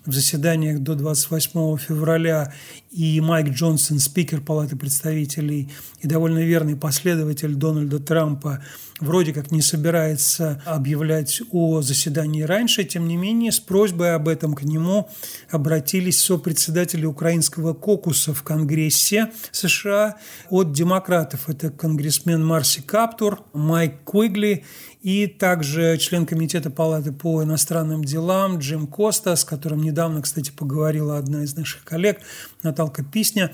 в 0.05 0.13
заседаниях 0.13 0.79
до 0.79 0.95
28 0.95 1.77
февраля, 1.77 2.53
и 2.91 3.19
Майк 3.22 3.49
Джонсон, 3.49 3.99
спикер 3.99 4.41
Палаты 4.41 4.75
представителей 4.75 5.71
и 6.01 6.08
довольно 6.08 6.39
верный 6.39 6.75
последователь 6.75 7.56
Дональда 7.56 7.99
Трампа, 7.99 8.63
вроде 8.99 9.34
как 9.34 9.51
не 9.51 9.62
собирается 9.62 10.62
объявлять 10.65 11.41
о 11.51 11.82
заседании 11.82 12.43
раньше, 12.43 12.84
тем 12.84 13.08
не 13.08 13.17
менее 13.17 13.51
с 13.51 13.60
просьбой 13.60 14.13
об 14.13 14.27
этом 14.27 14.54
к 14.54 14.63
нему 14.63 15.10
обратились 15.49 16.19
сопредседатели 16.19 17.06
украинского 17.06 17.73
кокуса 17.73 18.34
в 18.34 18.43
Конгрессе 18.43 19.32
США 19.51 20.17
от 20.49 20.71
демократов. 20.71 21.49
Это 21.49 21.71
конгрессмен 21.71 22.45
Марси 22.45 22.82
Каптур, 22.82 23.43
Майк 23.54 24.04
Куигли 24.04 24.65
и 25.03 25.27
также 25.27 25.97
член 25.97 26.25
Комитета 26.25 26.69
Палаты 26.69 27.11
по 27.11 27.43
иностранным 27.43 28.05
делам 28.05 28.59
Джим 28.59 28.87
Коста, 28.87 29.35
с 29.35 29.43
которым 29.43 29.81
недавно, 29.81 30.21
кстати, 30.21 30.49
поговорила 30.49 31.17
одна 31.17 31.43
из 31.43 31.57
наших 31.57 31.83
коллег, 31.83 32.21
Наталка 32.63 33.03
Писня. 33.03 33.53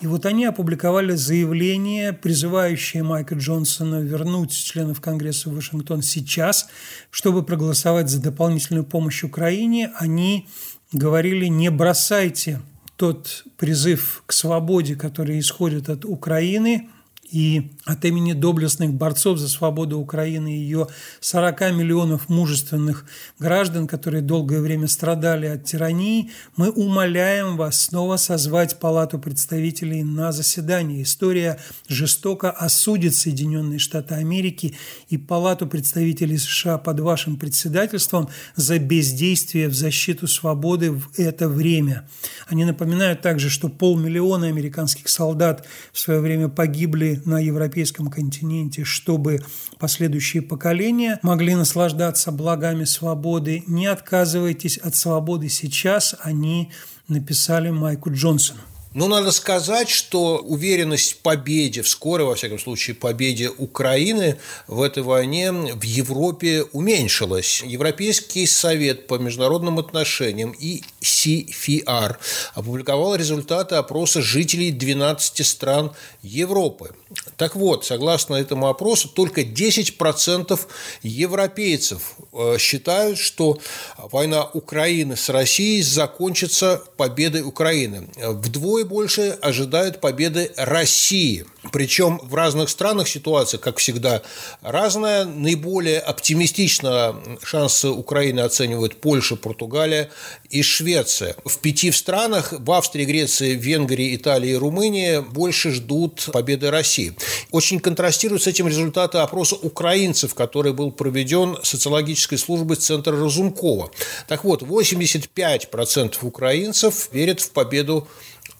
И 0.00 0.06
вот 0.06 0.26
они 0.26 0.44
опубликовали 0.44 1.14
заявление, 1.14 2.12
призывающее 2.12 3.02
Майка 3.02 3.34
Джонсона 3.34 4.02
вернуть 4.02 4.52
членов 4.52 5.00
Конгресса 5.00 5.48
в 5.48 5.54
Вашингтон 5.54 6.02
сейчас, 6.02 6.68
чтобы 7.10 7.44
проголосовать 7.44 8.10
за 8.10 8.20
дополнительную 8.20 8.84
помощь 8.84 9.24
Украине. 9.24 9.90
Они 9.96 10.48
говорили, 10.92 11.46
не 11.46 11.70
бросайте 11.70 12.60
тот 12.96 13.44
призыв 13.56 14.22
к 14.26 14.34
свободе, 14.34 14.96
который 14.96 15.40
исходит 15.40 15.88
от 15.88 16.04
Украины– 16.04 16.90
и 17.30 17.70
от 17.84 18.04
имени 18.04 18.32
доблестных 18.32 18.92
борцов 18.92 19.38
за 19.38 19.48
свободу 19.48 19.98
Украины 19.98 20.56
и 20.56 20.58
ее 20.58 20.88
40 21.20 21.72
миллионов 21.72 22.28
мужественных 22.28 23.04
граждан, 23.38 23.86
которые 23.86 24.22
долгое 24.22 24.60
время 24.60 24.88
страдали 24.88 25.46
от 25.46 25.64
тирании, 25.64 26.30
мы 26.56 26.70
умоляем 26.70 27.56
вас 27.56 27.80
снова 27.80 28.16
созвать 28.16 28.78
Палату 28.78 29.18
представителей 29.18 30.02
на 30.02 30.32
заседание. 30.32 31.02
История 31.02 31.58
жестоко 31.88 32.50
осудит 32.50 33.14
Соединенные 33.14 33.78
Штаты 33.78 34.14
Америки 34.14 34.76
и 35.08 35.16
Палату 35.16 35.66
представителей 35.66 36.38
США 36.38 36.78
под 36.78 37.00
вашим 37.00 37.36
председательством 37.36 38.28
за 38.56 38.78
бездействие 38.78 39.68
в 39.68 39.74
защиту 39.74 40.26
свободы 40.26 40.92
в 40.92 41.10
это 41.16 41.48
время. 41.48 42.08
Они 42.48 42.64
напоминают 42.64 43.20
также, 43.20 43.50
что 43.50 43.68
полмиллиона 43.68 44.48
американских 44.48 45.08
солдат 45.08 45.66
в 45.92 45.98
свое 45.98 46.20
время 46.20 46.48
погибли 46.48 47.09
на 47.24 47.38
европейском 47.40 48.08
континенте, 48.08 48.84
чтобы 48.84 49.40
последующие 49.78 50.42
поколения 50.42 51.18
могли 51.22 51.54
наслаждаться 51.54 52.32
благами 52.32 52.84
свободы. 52.84 53.62
Не 53.66 53.86
отказывайтесь 53.86 54.78
от 54.78 54.94
свободы 54.94 55.48
сейчас, 55.48 56.14
они 56.20 56.70
написали 57.08 57.70
Майку 57.70 58.10
Джонсону. 58.12 58.60
Ну, 58.92 59.06
надо 59.06 59.30
сказать, 59.30 59.88
что 59.88 60.38
уверенность 60.38 61.12
в 61.12 61.16
победе, 61.18 61.82
в 61.82 61.88
скорой, 61.88 62.26
во 62.26 62.34
всяком 62.34 62.58
случае, 62.58 62.96
победе 62.96 63.48
Украины 63.48 64.36
в 64.66 64.82
этой 64.82 65.04
войне 65.04 65.52
в 65.52 65.84
Европе 65.84 66.64
уменьшилась. 66.72 67.62
Европейский 67.64 68.48
совет 68.48 69.06
по 69.06 69.14
международным 69.14 69.78
отношениям 69.78 70.50
и 70.50 70.82
CFR 71.02 72.16
опубликовал 72.54 73.14
результаты 73.14 73.76
опроса 73.76 74.22
жителей 74.22 74.72
12 74.72 75.46
стран 75.46 75.92
Европы. 76.22 76.90
Так 77.36 77.54
вот, 77.54 77.84
согласно 77.84 78.34
этому 78.34 78.68
опросу, 78.68 79.08
только 79.08 79.42
10% 79.42 80.60
европейцев 81.02 82.14
э, 82.32 82.56
считают, 82.58 83.18
что 83.18 83.58
война 83.98 84.44
Украины 84.52 85.16
с 85.16 85.28
Россией 85.28 85.82
закончится 85.82 86.82
победой 86.96 87.42
Украины. 87.42 88.08
Вдвое 88.16 88.79
больше 88.84 89.38
ожидают 89.40 90.00
победы 90.00 90.52
России– 90.56 91.46
Причем 91.72 92.18
в 92.22 92.34
разных 92.34 92.70
странах 92.70 93.06
ситуация, 93.06 93.58
как 93.58 93.78
всегда, 93.78 94.22
разная. 94.62 95.26
Наиболее 95.26 96.00
оптимистично 96.00 97.14
шансы 97.42 97.88
Украины 97.88 98.40
оценивают 98.40 99.00
Польша, 99.00 99.36
Португалия 99.36 100.10
и 100.48 100.62
Швеция. 100.62 101.36
В 101.44 101.58
пяти 101.58 101.92
странах, 101.92 102.54
в 102.56 102.72
Австрии, 102.72 103.04
Греции, 103.04 103.54
Венгрии, 103.54 104.16
Италии 104.16 104.52
и 104.52 104.56
Румынии, 104.56 105.18
больше 105.18 105.70
ждут 105.70 106.30
победы 106.32 106.70
России. 106.70 107.14
Очень 107.50 107.78
контрастируют 107.78 108.42
с 108.42 108.46
этим 108.46 108.66
результаты 108.66 109.18
опроса 109.18 109.56
украинцев, 109.56 110.34
который 110.34 110.72
был 110.72 110.90
проведен 110.90 111.58
социологической 111.62 112.38
службой 112.38 112.76
Центра 112.76 113.14
Разумкова. 113.16 113.90
Так 114.28 114.44
вот, 114.44 114.62
85% 114.62 116.16
украинцев 116.22 117.10
верят 117.12 117.40
в 117.40 117.50
победу 117.50 118.08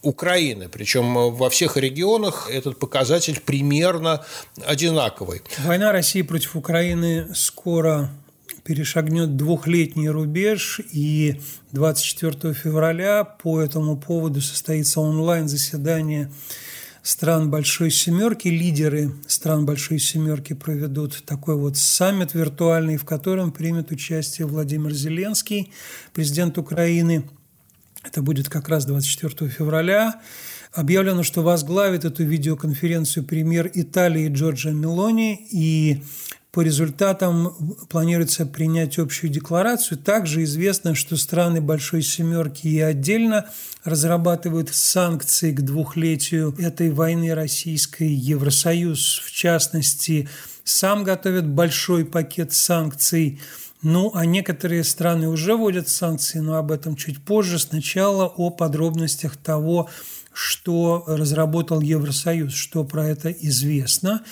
Украины. 0.03 0.69
Причем 0.69 1.15
во 1.33 1.51
всех 1.51 1.77
регионах 1.77 2.49
этот 2.51 2.79
показатель 2.79 3.41
примерно 3.45 4.25
одинаковый. 4.65 5.43
Война 5.65 5.93
России 5.93 6.23
против 6.23 6.57
Украины 6.57 7.29
скоро 7.35 8.11
перешагнет 8.65 9.37
двухлетний 9.37 10.09
рубеж, 10.09 10.81
и 10.93 11.41
24 11.73 12.55
февраля 12.55 13.25
по 13.25 13.61
этому 13.61 13.97
поводу 13.97 14.41
состоится 14.41 15.01
онлайн-заседание 15.01 16.31
стран 17.03 17.51
Большой 17.51 17.91
Семерки. 17.91 18.49
Лидеры 18.49 19.13
стран 19.27 19.67
Большой 19.67 19.99
Семерки 19.99 20.53
проведут 20.53 21.23
такой 21.25 21.57
вот 21.57 21.77
саммит 21.77 22.35
виртуальный, 22.35 22.97
в 22.97 23.05
котором 23.05 23.51
примет 23.51 23.91
участие 23.91 24.47
Владимир 24.47 24.93
Зеленский, 24.93 25.73
президент 26.13 26.57
Украины– 26.59 27.29
это 28.03 28.23
будет 28.23 28.49
как 28.49 28.69
раз 28.69 28.85
24 28.87 29.51
февраля. 29.51 30.21
Объявлено, 30.73 31.23
что 31.23 31.43
возглавит 31.43 32.05
эту 32.05 32.25
видеоконференцию 32.25 33.25
премьер 33.25 33.71
Италии 33.75 34.29
Джорджа 34.29 34.71
Мелони, 34.71 35.47
и 35.51 36.03
по 36.53 36.63
результатам 36.63 37.55
планируется 37.89 38.47
принять 38.47 38.99
общую 38.99 39.31
декларацию. 39.31 39.99
Также 39.99 40.45
известно, 40.45 40.95
что 40.95 41.17
страны 41.17 41.61
Большой 41.61 42.03
Семерки 42.03 42.67
и 42.67 42.81
отдельно 42.81 43.47
разрабатывают 43.85 44.71
санкции 44.71 45.53
к 45.53 45.61
двухлетию 45.61 46.55
этой 46.59 46.91
войны 46.91 47.35
российской. 47.35 48.09
Евросоюз, 48.09 49.23
в 49.25 49.31
частности, 49.31 50.29
сам 50.65 51.05
готовит 51.05 51.47
большой 51.47 52.05
пакет 52.05 52.53
санкций– 52.53 53.41
ну, 53.83 54.11
а 54.15 54.27
некоторые 54.27 54.85
страны 54.85 55.29
уже 55.29 55.57
вводят 55.57 55.89
санкции, 55.89 56.39
но 56.41 56.57
об 56.57 56.71
этом 56.71 56.97
чуть 56.97 57.25
позже. 57.25 57.59
Сначала 57.59 58.27
о 58.27 58.51
подробностях 58.51 59.37
того, 59.37 59.89
что 60.33 61.05
разработал 61.07 61.81
Евросоюз, 61.81 62.53
что 62.53 62.85
про 62.85 63.09
это 63.09 63.31
известно. 63.31 64.23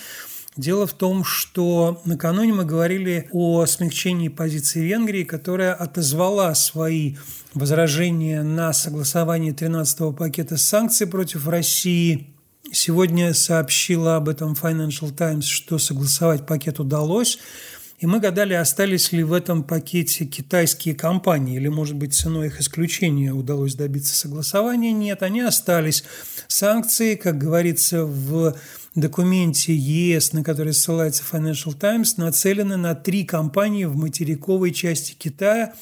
Дело 0.55 0.85
в 0.85 0.93
том, 0.93 1.23
что 1.23 2.01
накануне 2.05 2.53
мы 2.53 2.65
говорили 2.65 3.29
о 3.31 3.65
смягчении 3.65 4.27
позиции 4.27 4.81
Венгрии, 4.81 5.23
которая 5.23 5.73
отозвала 5.73 6.53
свои 6.53 7.15
возражения 7.53 8.43
на 8.43 8.73
согласование 8.73 9.53
13-го 9.53 10.11
пакета 10.11 10.57
санкций 10.57 11.07
против 11.07 11.47
России. 11.47 12.35
Сегодня 12.71 13.33
сообщила 13.33 14.17
об 14.17 14.29
этом 14.29 14.53
Financial 14.53 15.11
Times, 15.11 15.45
что 15.45 15.79
согласовать 15.79 16.45
пакет 16.45 16.79
удалось. 16.79 17.39
И 17.99 18.05
мы 18.05 18.21
гадали, 18.21 18.53
остались 18.53 19.11
ли 19.11 19.23
в 19.23 19.33
этом 19.33 19.61
пакете 19.61 20.25
китайские 20.25 20.95
компании, 20.95 21.57
или, 21.57 21.67
может 21.67 21.97
быть, 21.97 22.13
ценой 22.13 22.47
их 22.47 22.61
исключения 22.61 23.33
удалось 23.33 23.75
добиться 23.75 24.15
согласования. 24.15 24.93
Нет, 24.93 25.21
они 25.21 25.41
остались. 25.41 26.05
Санкции, 26.47 27.15
как 27.15 27.37
говорится 27.37 28.05
в 28.05 28.55
документе 28.95 29.75
ЕС, 29.75 30.31
на 30.31 30.45
который 30.45 30.71
ссылается 30.71 31.23
Financial 31.29 31.77
Times, 31.77 32.15
нацелены 32.15 32.77
на 32.77 32.95
три 32.95 33.25
компании 33.25 33.83
в 33.83 33.97
материковой 33.97 34.71
части 34.71 35.13
Китая. 35.17 35.73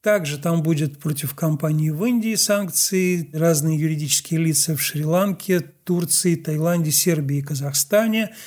Также 0.00 0.38
там 0.38 0.62
будет 0.62 0.98
против 0.98 1.34
компаний 1.34 1.90
в 1.90 2.02
Индии 2.06 2.34
санкции, 2.34 3.28
разные 3.34 3.78
юридические 3.78 4.40
лица 4.40 4.74
в 4.74 4.80
Шри-Ланке, 4.80 5.60
Турции, 5.84 6.34
Таиланде, 6.34 6.92
Сербии 6.92 7.36
и 7.36 7.42
Казахстане– 7.42 8.30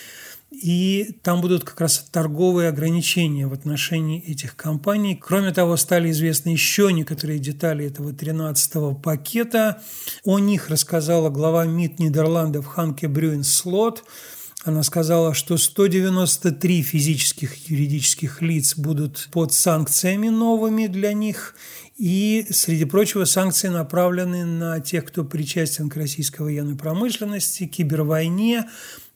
и 0.62 1.18
там 1.22 1.41
будут 1.41 1.63
как 1.63 1.82
раз 1.82 2.06
торговые 2.12 2.70
ограничения 2.70 3.48
в 3.48 3.54
отношении 3.54 4.22
этих 4.22 4.56
компаний. 4.56 5.20
Кроме 5.22 5.52
того, 5.52 5.78
стали 5.78 6.12
известны 6.12 6.50
еще 6.50 6.91
некоторые 6.94 7.39
детали 7.39 7.86
этого 7.86 8.12
13-го 8.12 8.96
пакета. 8.96 9.82
О 10.24 10.39
них 10.39 10.70
рассказала 10.70 11.30
глава 11.30 11.65
МИД 11.65 12.00
Нидерландов 12.00 12.65
Ханке 12.65 13.08
Брюин 13.08 13.44
Слот. 13.44 14.04
Она 14.63 14.82
сказала, 14.82 15.36
что 15.36 15.58
193 15.58 16.82
физических 16.82 17.70
и 17.70 17.74
юридических 17.76 18.41
лиц 18.41 18.76
будут 18.76 19.30
под 19.32 19.54
санкциями 19.54 20.30
новыми 20.30 20.88
для 20.88 21.13
них. 21.13 21.56
И, 21.98 22.48
среди 22.50 22.86
прочего, 22.86 23.26
санкции 23.26 23.68
направлены 23.68 24.44
на 24.44 24.80
тех, 24.80 25.06
кто 25.06 25.24
причастен 25.24 25.88
к 25.88 25.96
российской 25.96 26.41
военной 26.41 26.76
промышленности, 26.76 27.68
кибервойне, 27.68 28.65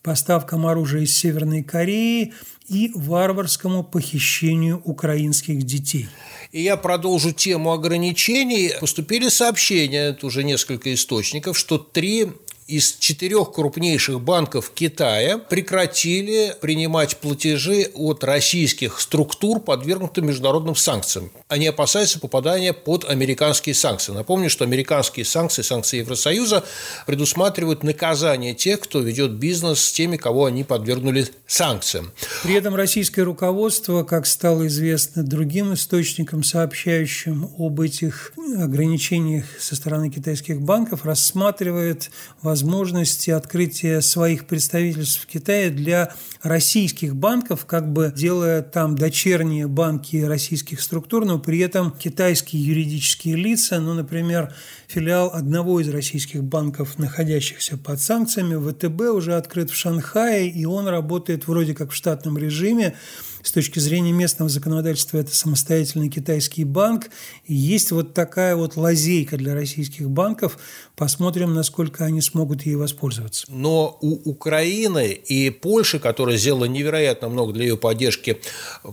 поставкам 0.10 0.66
оружия 0.66 1.02
из 1.02 1.16
Северной 1.16 1.62
Кореи 1.62 2.34
и 2.68 2.92
варварскому 2.96 3.84
похищению 3.84 4.82
украинских 4.84 5.62
детей. 5.62 6.08
И 6.52 6.64
я 6.64 6.78
продолжу 6.78 7.32
тему 7.32 7.74
ограничений. 7.74 8.72
Поступили 8.80 9.30
сообщения, 9.30 10.08
это 10.10 10.26
уже 10.26 10.44
несколько 10.44 10.92
источников, 10.92 11.60
что 11.60 11.78
три 11.78 12.32
из 12.70 12.98
четырех 13.00 13.52
крупнейших 13.52 14.22
банков 14.22 14.72
Китая 14.76 15.40
прекратили 15.40 16.56
принимать 16.62 17.18
платежи 17.18 17.90
от 17.96 18.24
российских 18.24 19.00
структур, 19.00 19.60
подвергнутых 19.60 20.24
международным 20.24 20.76
санкциям. 20.76 21.32
Они 21.48 21.66
опасаются 21.66 22.20
попадания 22.20 22.74
под 22.74 23.10
американские 23.10 23.74
санкции. 23.74 24.12
Напомню, 24.12 24.52
что 24.52 24.66
американские 24.66 25.26
санкции, 25.26 25.64
санкции 25.64 25.98
Евросоюза 25.98 26.64
предусматривают 27.08 27.82
наказание 27.82 28.54
тех, 28.54 28.82
кто 28.82 29.00
ведет 29.00 29.32
бизнес 29.32 29.80
с 29.82 29.92
теми, 29.92 30.18
кого 30.18 30.46
они 30.46 30.64
подвергнули 30.64 31.28
санкциям. 31.48 32.12
При 32.44 32.54
этом 32.54 32.76
российское 32.76 33.24
руководство, 33.24 34.04
как 34.04 34.28
стало 34.28 34.68
известно 34.68 35.24
другим 35.24 35.74
источникам, 35.74 36.44
сообщающим 36.44 37.50
об 37.58 37.82
этих 37.82 38.32
ограничениях 38.60 39.46
со 39.60 39.76
стороны 39.76 40.12
китайских 40.12 40.62
банков, 40.62 41.04
рассматривает 41.04 42.12
возможность 42.44 42.59
возможности 42.60 43.30
открытия 43.30 44.02
своих 44.02 44.46
представительств 44.46 45.22
в 45.22 45.28
Китае 45.28 45.70
для 45.70 46.14
российских 46.44 47.16
банков, 47.16 47.66
как 47.66 47.92
бы 47.92 48.12
делая 48.14 48.62
там 48.62 48.96
дочерние 48.96 49.68
банки 49.68 50.18
российских 50.18 50.82
структур, 50.82 51.24
но 51.24 51.40
при 51.40 51.60
этом 51.60 51.92
китайские 51.92 52.66
юридические 52.66 53.38
лица, 53.38 53.80
ну, 53.80 53.94
например, 53.94 54.54
филиал 54.88 55.32
одного 55.34 55.80
из 55.80 55.88
российских 55.88 56.44
банков, 56.44 57.00
находящихся 57.00 57.78
под 57.78 58.02
санкциями, 58.02 58.56
ВТБ 58.56 59.16
уже 59.16 59.36
открыт 59.36 59.70
в 59.70 59.76
Шанхае, 59.76 60.50
и 60.50 60.66
он 60.66 60.88
работает 60.88 61.48
вроде 61.48 61.74
как 61.74 61.92
в 61.92 61.96
штатном 61.96 62.38
режиме, 62.38 62.96
с 63.42 63.52
точки 63.52 63.80
зрения 63.80 64.12
местного 64.12 64.50
законодательства 64.50 65.18
это 65.18 65.36
самостоятельный 65.36 66.10
китайский 66.10 66.64
банк. 66.64 67.10
Есть 67.48 67.92
вот 67.92 68.14
такая 68.14 68.56
вот 68.56 68.76
лазейка 68.76 69.38
для 69.38 69.54
российских 69.54 70.10
банков. 70.10 70.58
Посмотрим, 70.96 71.54
насколько 71.54 72.04
они 72.04 72.22
смогут 72.22 72.66
ей 72.66 72.76
воспользоваться. 72.76 73.46
Но 73.50 73.98
у 74.02 74.30
Украины 74.30 75.12
и 75.12 75.50
Польши, 75.50 76.00
которая 76.00 76.38
сделала 76.38 76.66
невероятно 76.66 77.30
много 77.30 77.54
для 77.54 77.66
ее 77.66 77.78
поддержки 77.78 78.42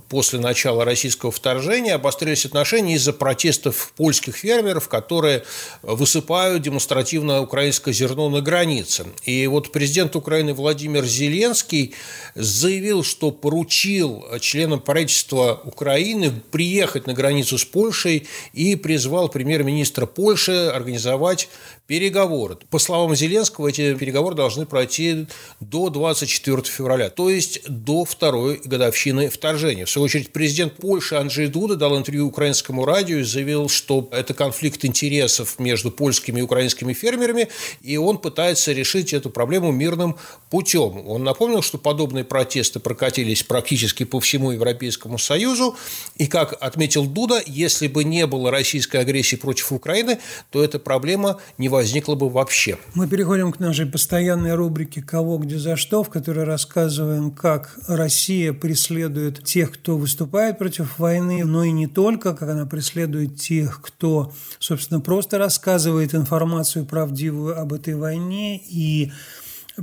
после 0.08 0.38
начала 0.38 0.84
российского 0.84 1.32
вторжения, 1.32 1.94
обострились 1.94 2.46
отношения 2.46 2.94
из-за 2.94 3.12
протестов 3.12 3.92
польских 3.96 4.36
фермеров, 4.36 4.88
которые 4.88 5.42
высыпают 5.82 6.62
демонстративно 6.62 7.40
украинское 7.40 7.92
зерно 7.92 8.28
на 8.30 8.40
границе. 8.40 9.06
И 9.24 9.46
вот 9.48 9.72
президент 9.72 10.14
Украины 10.14 10.54
Владимир 10.54 11.04
Зеленский 11.04 11.94
заявил, 12.34 13.02
что 13.02 13.32
поручил 13.32 14.24
членам 14.38 14.80
правительства 14.80 15.60
Украины 15.64 16.32
приехать 16.50 17.06
на 17.06 17.14
границу 17.14 17.58
с 17.58 17.64
Польшей 17.64 18.26
и 18.52 18.76
призвал 18.76 19.28
премьер-министра 19.28 20.06
Польши 20.06 20.68
организовать 20.68 21.48
переговоры. 21.86 22.56
По 22.70 22.78
словам 22.78 23.14
Зеленского, 23.14 23.68
эти 23.68 23.94
переговоры 23.94 24.34
должны 24.34 24.66
пройти 24.66 25.26
до 25.60 25.88
24 25.88 26.62
февраля, 26.64 27.10
то 27.10 27.30
есть 27.30 27.60
до 27.68 28.04
второй 28.04 28.60
годовщины 28.64 29.28
вторжения. 29.28 29.84
В 29.84 29.90
свою 29.90 30.06
очередь, 30.06 30.32
президент 30.32 30.74
Польши 30.74 31.14
Анджей 31.14 31.46
Дуда 31.46 31.76
дал 31.76 31.96
интервью 31.96 32.26
украинскому 32.26 32.84
радио 32.84 33.18
и 33.18 33.22
заявил, 33.22 33.68
что 33.68 34.08
это 34.10 34.34
конфликт 34.34 34.84
интересов 34.84 35.58
между 35.58 35.90
польскими 35.90 36.40
и 36.40 36.42
украинскими 36.42 36.92
фермерами, 36.92 37.48
и 37.82 37.96
он 37.96 38.18
пытается 38.18 38.72
решить 38.72 39.12
эту 39.12 39.30
проблему 39.30 39.70
мирным 39.70 40.16
путем. 40.50 41.06
Он 41.06 41.22
напомнил, 41.22 41.62
что 41.62 41.78
подобные 41.78 42.24
протесты 42.24 42.80
прокатились 42.80 43.42
практически 43.42 44.04
по 44.04 44.18
всему 44.18 44.50
Европейскому 44.50 45.18
Союзу. 45.18 45.76
И, 46.16 46.26
как 46.26 46.56
отметил 46.60 47.06
Дуда, 47.06 47.40
если 47.46 47.86
бы 47.86 48.04
не 48.04 48.26
было 48.26 48.50
российской 48.50 48.96
агрессии 48.96 49.36
против 49.36 49.72
Украины, 49.72 50.18
то 50.50 50.64
эта 50.64 50.78
проблема 50.78 51.40
не 51.58 51.68
возникла 51.76 52.14
бы 52.14 52.30
вообще. 52.30 52.78
Мы 52.94 53.06
переходим 53.06 53.52
к 53.52 53.60
нашей 53.60 53.84
постоянной 53.84 54.54
рубрике 54.54 55.02
«Кого, 55.02 55.36
где, 55.36 55.58
за 55.58 55.76
что», 55.76 56.02
в 56.02 56.08
которой 56.08 56.44
рассказываем, 56.44 57.30
как 57.30 57.78
Россия 57.86 58.54
преследует 58.54 59.44
тех, 59.44 59.72
кто 59.72 59.98
выступает 59.98 60.56
против 60.56 60.98
войны, 60.98 61.44
но 61.44 61.64
и 61.64 61.70
не 61.70 61.86
только, 61.86 62.34
как 62.34 62.48
она 62.48 62.64
преследует 62.64 63.36
тех, 63.36 63.82
кто, 63.82 64.32
собственно, 64.58 65.00
просто 65.00 65.36
рассказывает 65.36 66.14
информацию 66.14 66.86
правдивую 66.86 67.60
об 67.60 67.74
этой 67.74 67.94
войне 67.94 68.56
и 68.56 69.12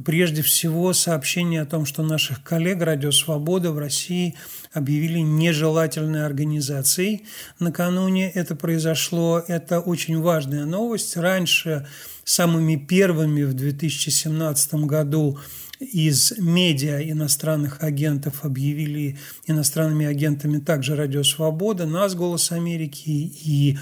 прежде 0.03 0.41
всего 0.41 0.93
сообщение 0.93 1.61
о 1.61 1.65
том, 1.65 1.85
что 1.85 2.01
наших 2.01 2.43
коллег 2.43 2.81
«Радио 2.81 3.11
Свобода» 3.11 3.71
в 3.71 3.77
России 3.77 4.35
объявили 4.73 5.19
нежелательной 5.19 6.25
организацией. 6.25 7.25
Накануне 7.59 8.29
это 8.31 8.55
произошло. 8.55 9.43
Это 9.47 9.79
очень 9.79 10.19
важная 10.19 10.65
новость. 10.65 11.15
Раньше 11.15 11.87
самыми 12.23 12.75
первыми 12.75 13.43
в 13.43 13.53
2017 13.53 14.73
году 14.85 15.39
из 15.79 16.33
медиа 16.37 17.01
иностранных 17.01 17.83
агентов 17.83 18.45
объявили 18.45 19.17
иностранными 19.47 20.05
агентами 20.05 20.59
также 20.59 20.95
«Радио 20.95 21.23
Свобода», 21.23 21.85
«Нас», 21.85 22.15
«Голос 22.15 22.51
Америки» 22.51 23.09
и 23.09 23.77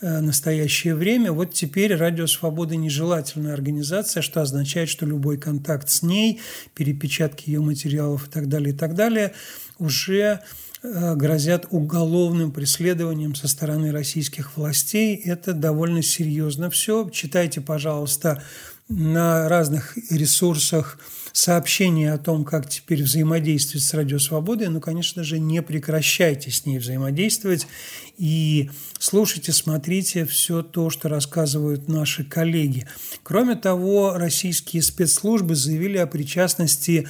э, 0.00 0.20
«Настоящее 0.20 0.94
время». 0.94 1.32
Вот 1.32 1.54
теперь 1.54 1.94
«Радио 1.94 2.26
Свобода» 2.26 2.76
нежелательная 2.76 3.54
организация, 3.54 4.22
что 4.22 4.42
означает, 4.42 4.88
что 4.88 5.06
любой 5.06 5.38
контакт 5.38 5.88
с 5.88 6.02
ней, 6.02 6.40
перепечатки 6.74 7.48
ее 7.48 7.60
материалов 7.60 8.28
и 8.28 8.30
так 8.30 8.48
далее, 8.48 8.74
и 8.74 8.76
так 8.76 8.94
далее, 8.94 9.32
уже 9.78 10.40
грозят 11.14 11.66
уголовным 11.70 12.52
преследованием 12.52 13.34
со 13.34 13.48
стороны 13.48 13.92
российских 13.92 14.56
властей. 14.56 15.16
Это 15.16 15.52
довольно 15.52 16.02
серьезно 16.02 16.70
все. 16.70 17.08
Читайте, 17.10 17.60
пожалуйста, 17.60 18.42
на 18.88 19.48
разных 19.48 19.96
ресурсах 20.10 20.98
сообщения 21.32 22.12
о 22.12 22.18
том, 22.18 22.44
как 22.44 22.68
теперь 22.68 23.02
взаимодействовать 23.02 23.84
с 23.84 23.92
Радио 23.92 24.18
Свободой, 24.18 24.68
ну, 24.68 24.80
конечно 24.80 25.22
же, 25.22 25.38
не 25.38 25.60
прекращайте 25.60 26.50
с 26.50 26.64
ней 26.64 26.78
взаимодействовать 26.78 27.66
и 28.16 28.70
слушайте, 28.98 29.52
смотрите 29.52 30.24
все 30.24 30.62
то, 30.62 30.88
что 30.88 31.10
рассказывают 31.10 31.88
наши 31.88 32.24
коллеги. 32.24 32.86
Кроме 33.22 33.56
того, 33.56 34.14
российские 34.16 34.82
спецслужбы 34.82 35.56
заявили 35.56 35.98
о 35.98 36.06
причастности 36.06 37.06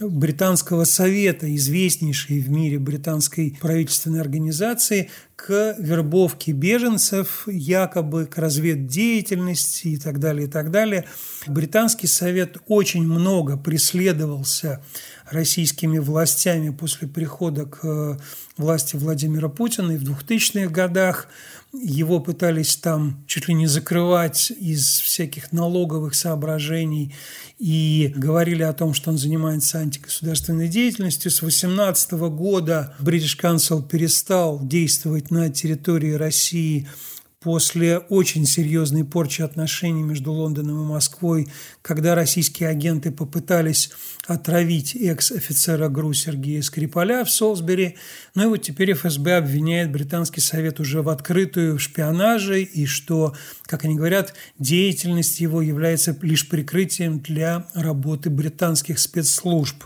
британского 0.00 0.84
совета, 0.84 1.54
известнейшей 1.54 2.40
в 2.40 2.50
мире 2.50 2.78
британской 2.78 3.56
правительственной 3.60 4.20
организации, 4.20 5.10
к 5.46 5.76
вербовке 5.78 6.50
беженцев, 6.50 7.46
якобы 7.46 8.26
к 8.26 8.36
разведдеятельности 8.36 9.88
и 9.88 9.96
так 9.96 10.18
далее, 10.18 10.48
и 10.48 10.50
так 10.50 10.72
далее. 10.72 11.04
Британский 11.46 12.08
совет 12.08 12.56
очень 12.66 13.04
много 13.04 13.56
преследовался 13.56 14.82
российскими 15.30 15.98
властями 15.98 16.70
после 16.70 17.06
прихода 17.06 17.64
к 17.64 18.18
власти 18.56 18.96
Владимира 18.96 19.48
Путина 19.48 19.92
и 19.92 19.96
в 19.96 20.02
2000-х 20.02 20.68
годах. 20.68 21.28
Его 21.72 22.20
пытались 22.20 22.76
там 22.76 23.22
чуть 23.26 23.48
ли 23.48 23.54
не 23.54 23.66
закрывать 23.66 24.50
из 24.50 24.98
всяких 24.98 25.52
налоговых 25.52 26.14
соображений 26.14 27.14
и 27.58 28.12
говорили 28.16 28.62
о 28.62 28.72
том, 28.72 28.94
что 28.94 29.10
он 29.10 29.18
занимается 29.18 29.78
антигосударственной 29.78 30.68
деятельностью. 30.68 31.30
С 31.30 31.40
2018 31.40 32.12
года 32.12 32.94
British 33.00 33.38
Council 33.38 33.86
перестал 33.86 34.60
действовать 34.62 35.30
на 35.36 35.50
территории 35.50 36.12
России 36.12 36.88
после 37.46 37.98
очень 37.98 38.44
серьезной 38.44 39.04
порчи 39.04 39.40
отношений 39.40 40.02
между 40.02 40.32
Лондоном 40.32 40.82
и 40.82 40.88
Москвой, 40.88 41.46
когда 41.80 42.16
российские 42.16 42.68
агенты 42.68 43.12
попытались 43.12 43.90
отравить 44.26 44.96
экс-офицера 44.96 45.88
ГРУ 45.88 46.12
Сергея 46.12 46.60
Скрипаля 46.62 47.24
в 47.24 47.30
Солсбери. 47.30 47.96
Ну 48.34 48.42
и 48.42 48.46
вот 48.46 48.62
теперь 48.62 48.94
ФСБ 48.94 49.36
обвиняет 49.36 49.92
британский 49.92 50.40
совет 50.40 50.80
уже 50.80 51.02
в 51.02 51.08
открытую 51.08 51.78
шпионаже 51.78 52.62
и 52.62 52.84
что, 52.84 53.36
как 53.62 53.84
они 53.84 53.94
говорят, 53.94 54.34
деятельность 54.58 55.38
его 55.38 55.62
является 55.62 56.18
лишь 56.22 56.48
прикрытием 56.48 57.20
для 57.20 57.68
работы 57.74 58.28
британских 58.28 58.98
спецслужб. 58.98 59.84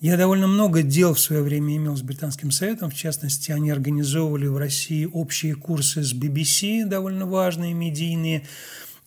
Я 0.00 0.18
довольно 0.18 0.46
много 0.46 0.82
дел 0.82 1.14
в 1.14 1.20
свое 1.20 1.42
время 1.42 1.76
имел 1.76 1.96
с 1.96 2.02
Британским 2.02 2.50
советом. 2.50 2.90
В 2.90 2.94
частности, 2.94 3.50
они 3.50 3.70
организовывали 3.70 4.46
в 4.46 4.58
России 4.58 5.08
общие 5.10 5.54
курсы 5.54 6.02
с 6.02 6.12
BBC, 6.12 6.84
довольно 6.84 7.24
важные, 7.24 7.72
медийные. 7.72 8.46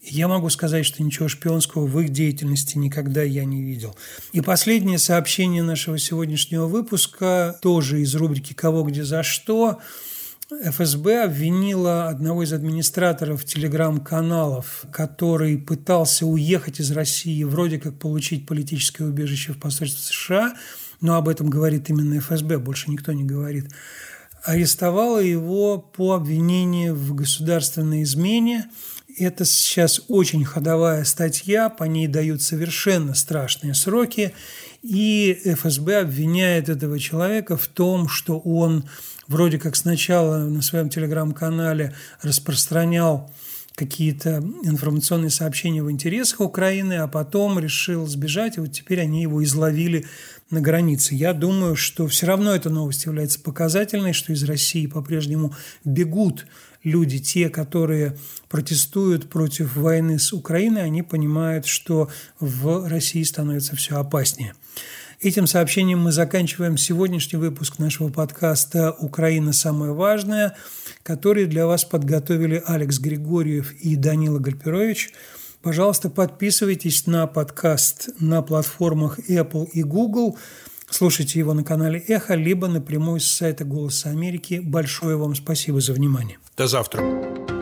Я 0.02 0.28
могу 0.28 0.49
сказать, 0.49 0.86
что 0.86 1.04
ничего 1.04 1.28
шпионского 1.28 1.86
в 1.86 1.99
их 1.99 2.10
деятельности 2.10 2.78
никогда 2.78 3.21
я 3.21 3.45
не 3.45 3.62
видел. 3.62 3.95
И 4.32 4.41
последнее 4.41 4.97
сообщение 4.97 5.62
нашего 5.62 5.99
сегодняшнего 5.99 6.65
выпуска, 6.65 7.60
тоже 7.62 8.02
из 8.02 8.15
рубрики 8.15 8.54
«Кого, 8.54 8.84
где, 8.84 9.04
за 9.04 9.21
что», 9.21 9.80
ФСБ 10.51 11.25
обвинила 11.25 12.07
одного 12.07 12.41
из 12.43 12.53
администраторов 12.53 13.45
телеграм-каналов, 13.45 14.85
который 14.91 15.59
пытался 15.59 16.25
уехать 16.25 16.79
из 16.79 16.89
России, 16.91 17.43
вроде 17.43 17.79
как 17.79 17.99
получить 17.99 18.47
политическое 18.47 19.05
убежище 19.05 19.53
в 19.53 19.59
посольстве 19.59 20.01
США, 20.01 20.55
но 21.01 21.15
об 21.15 21.29
этом 21.29 21.51
говорит 21.51 21.91
именно 21.91 22.19
ФСБ, 22.19 22.57
больше 22.57 22.89
никто 22.89 23.13
не 23.13 23.23
говорит, 23.23 23.67
арестовала 24.43 25.19
его 25.19 25.77
по 25.77 26.15
обвинению 26.15 26.95
в 26.95 27.13
государственной 27.13 28.01
измене. 28.01 28.69
Это 29.19 29.45
сейчас 29.45 30.01
очень 30.07 30.45
ходовая 30.45 31.03
статья, 31.03 31.69
по 31.69 31.83
ней 31.83 32.07
дают 32.07 32.41
совершенно 32.41 33.13
страшные 33.13 33.75
сроки, 33.75 34.33
и 34.81 35.39
ФСБ 35.45 36.01
обвиняет 36.01 36.69
этого 36.69 36.97
человека 36.97 37.55
в 37.55 37.67
том, 37.67 38.09
что 38.09 38.39
он 38.39 38.85
вроде 39.29 39.57
как 39.57 39.77
сначала 39.77 40.39
на 40.39 40.61
своем 40.61 40.89
телеграм-канале 40.89 41.93
распространял 42.21 43.31
какие-то 43.75 44.43
информационные 44.63 45.29
сообщения 45.29 45.81
в 45.81 45.89
интересах 45.89 46.41
Украины, 46.41 46.95
а 46.95 47.07
потом 47.07 47.57
решил 47.59 48.05
сбежать, 48.07 48.57
и 48.57 48.59
вот 48.59 48.73
теперь 48.73 48.99
они 48.99 49.21
его 49.21 49.41
изловили 49.41 50.05
на 50.49 50.59
границе. 50.59 51.15
Я 51.15 51.31
думаю, 51.31 51.77
что 51.77 52.05
все 52.07 52.25
равно 52.25 52.53
эта 52.53 52.69
новость 52.69 53.05
является 53.05 53.39
показательной, 53.39 54.11
что 54.11 54.33
из 54.33 54.43
России 54.43 54.85
по-прежнему 54.85 55.55
бегут 55.85 56.45
люди, 56.83 57.19
те, 57.19 57.49
которые 57.49 58.17
протестуют 58.49 59.29
против 59.29 59.77
войны 59.77 60.19
с 60.19 60.33
Украиной, 60.33 60.83
они 60.83 61.01
понимают, 61.01 61.65
что 61.65 62.09
в 62.39 62.85
России 62.89 63.23
становится 63.23 63.77
все 63.77 63.97
опаснее. 63.97 64.55
Этим 65.21 65.47
сообщением 65.47 65.99
мы 65.99 66.13
заканчиваем 66.13 66.77
сегодняшний 66.77 67.38
выпуск 67.38 67.77
нашего 67.77 68.08
подкаста 68.08 68.91
«Украина. 68.99 69.51
Самое 69.51 69.91
важное», 69.91 70.55
который 71.03 71.45
для 71.45 71.67
вас 71.67 71.84
подготовили 71.84 72.63
Алекс 72.65 72.99
Григорьев 72.99 73.73
и 73.73 73.97
Данила 73.97 74.39
Гальперович. 74.39 75.12
Пожалуйста, 75.62 76.10
подписывайтесь 76.10 77.05
на 77.05 77.27
подкаст 77.27 78.12
на 78.21 78.41
платформах 78.41 79.19
Apple 79.29 79.69
и 79.73 79.84
Google. 79.84 80.38
Слушайте 80.89 81.38
его 81.38 81.53
на 81.53 81.65
канале 81.65 81.99
Эхо, 81.99 82.36
либо 82.36 82.69
напрямую 82.69 83.19
с 83.19 83.27
сайта 83.27 83.65
«Голоса 83.65 84.12
Америки». 84.12 84.62
Большое 84.63 85.17
вам 85.17 85.36
спасибо 85.36 85.82
за 85.82 85.91
внимание. 85.91 86.38
До 86.55 86.65
завтра. 86.65 87.59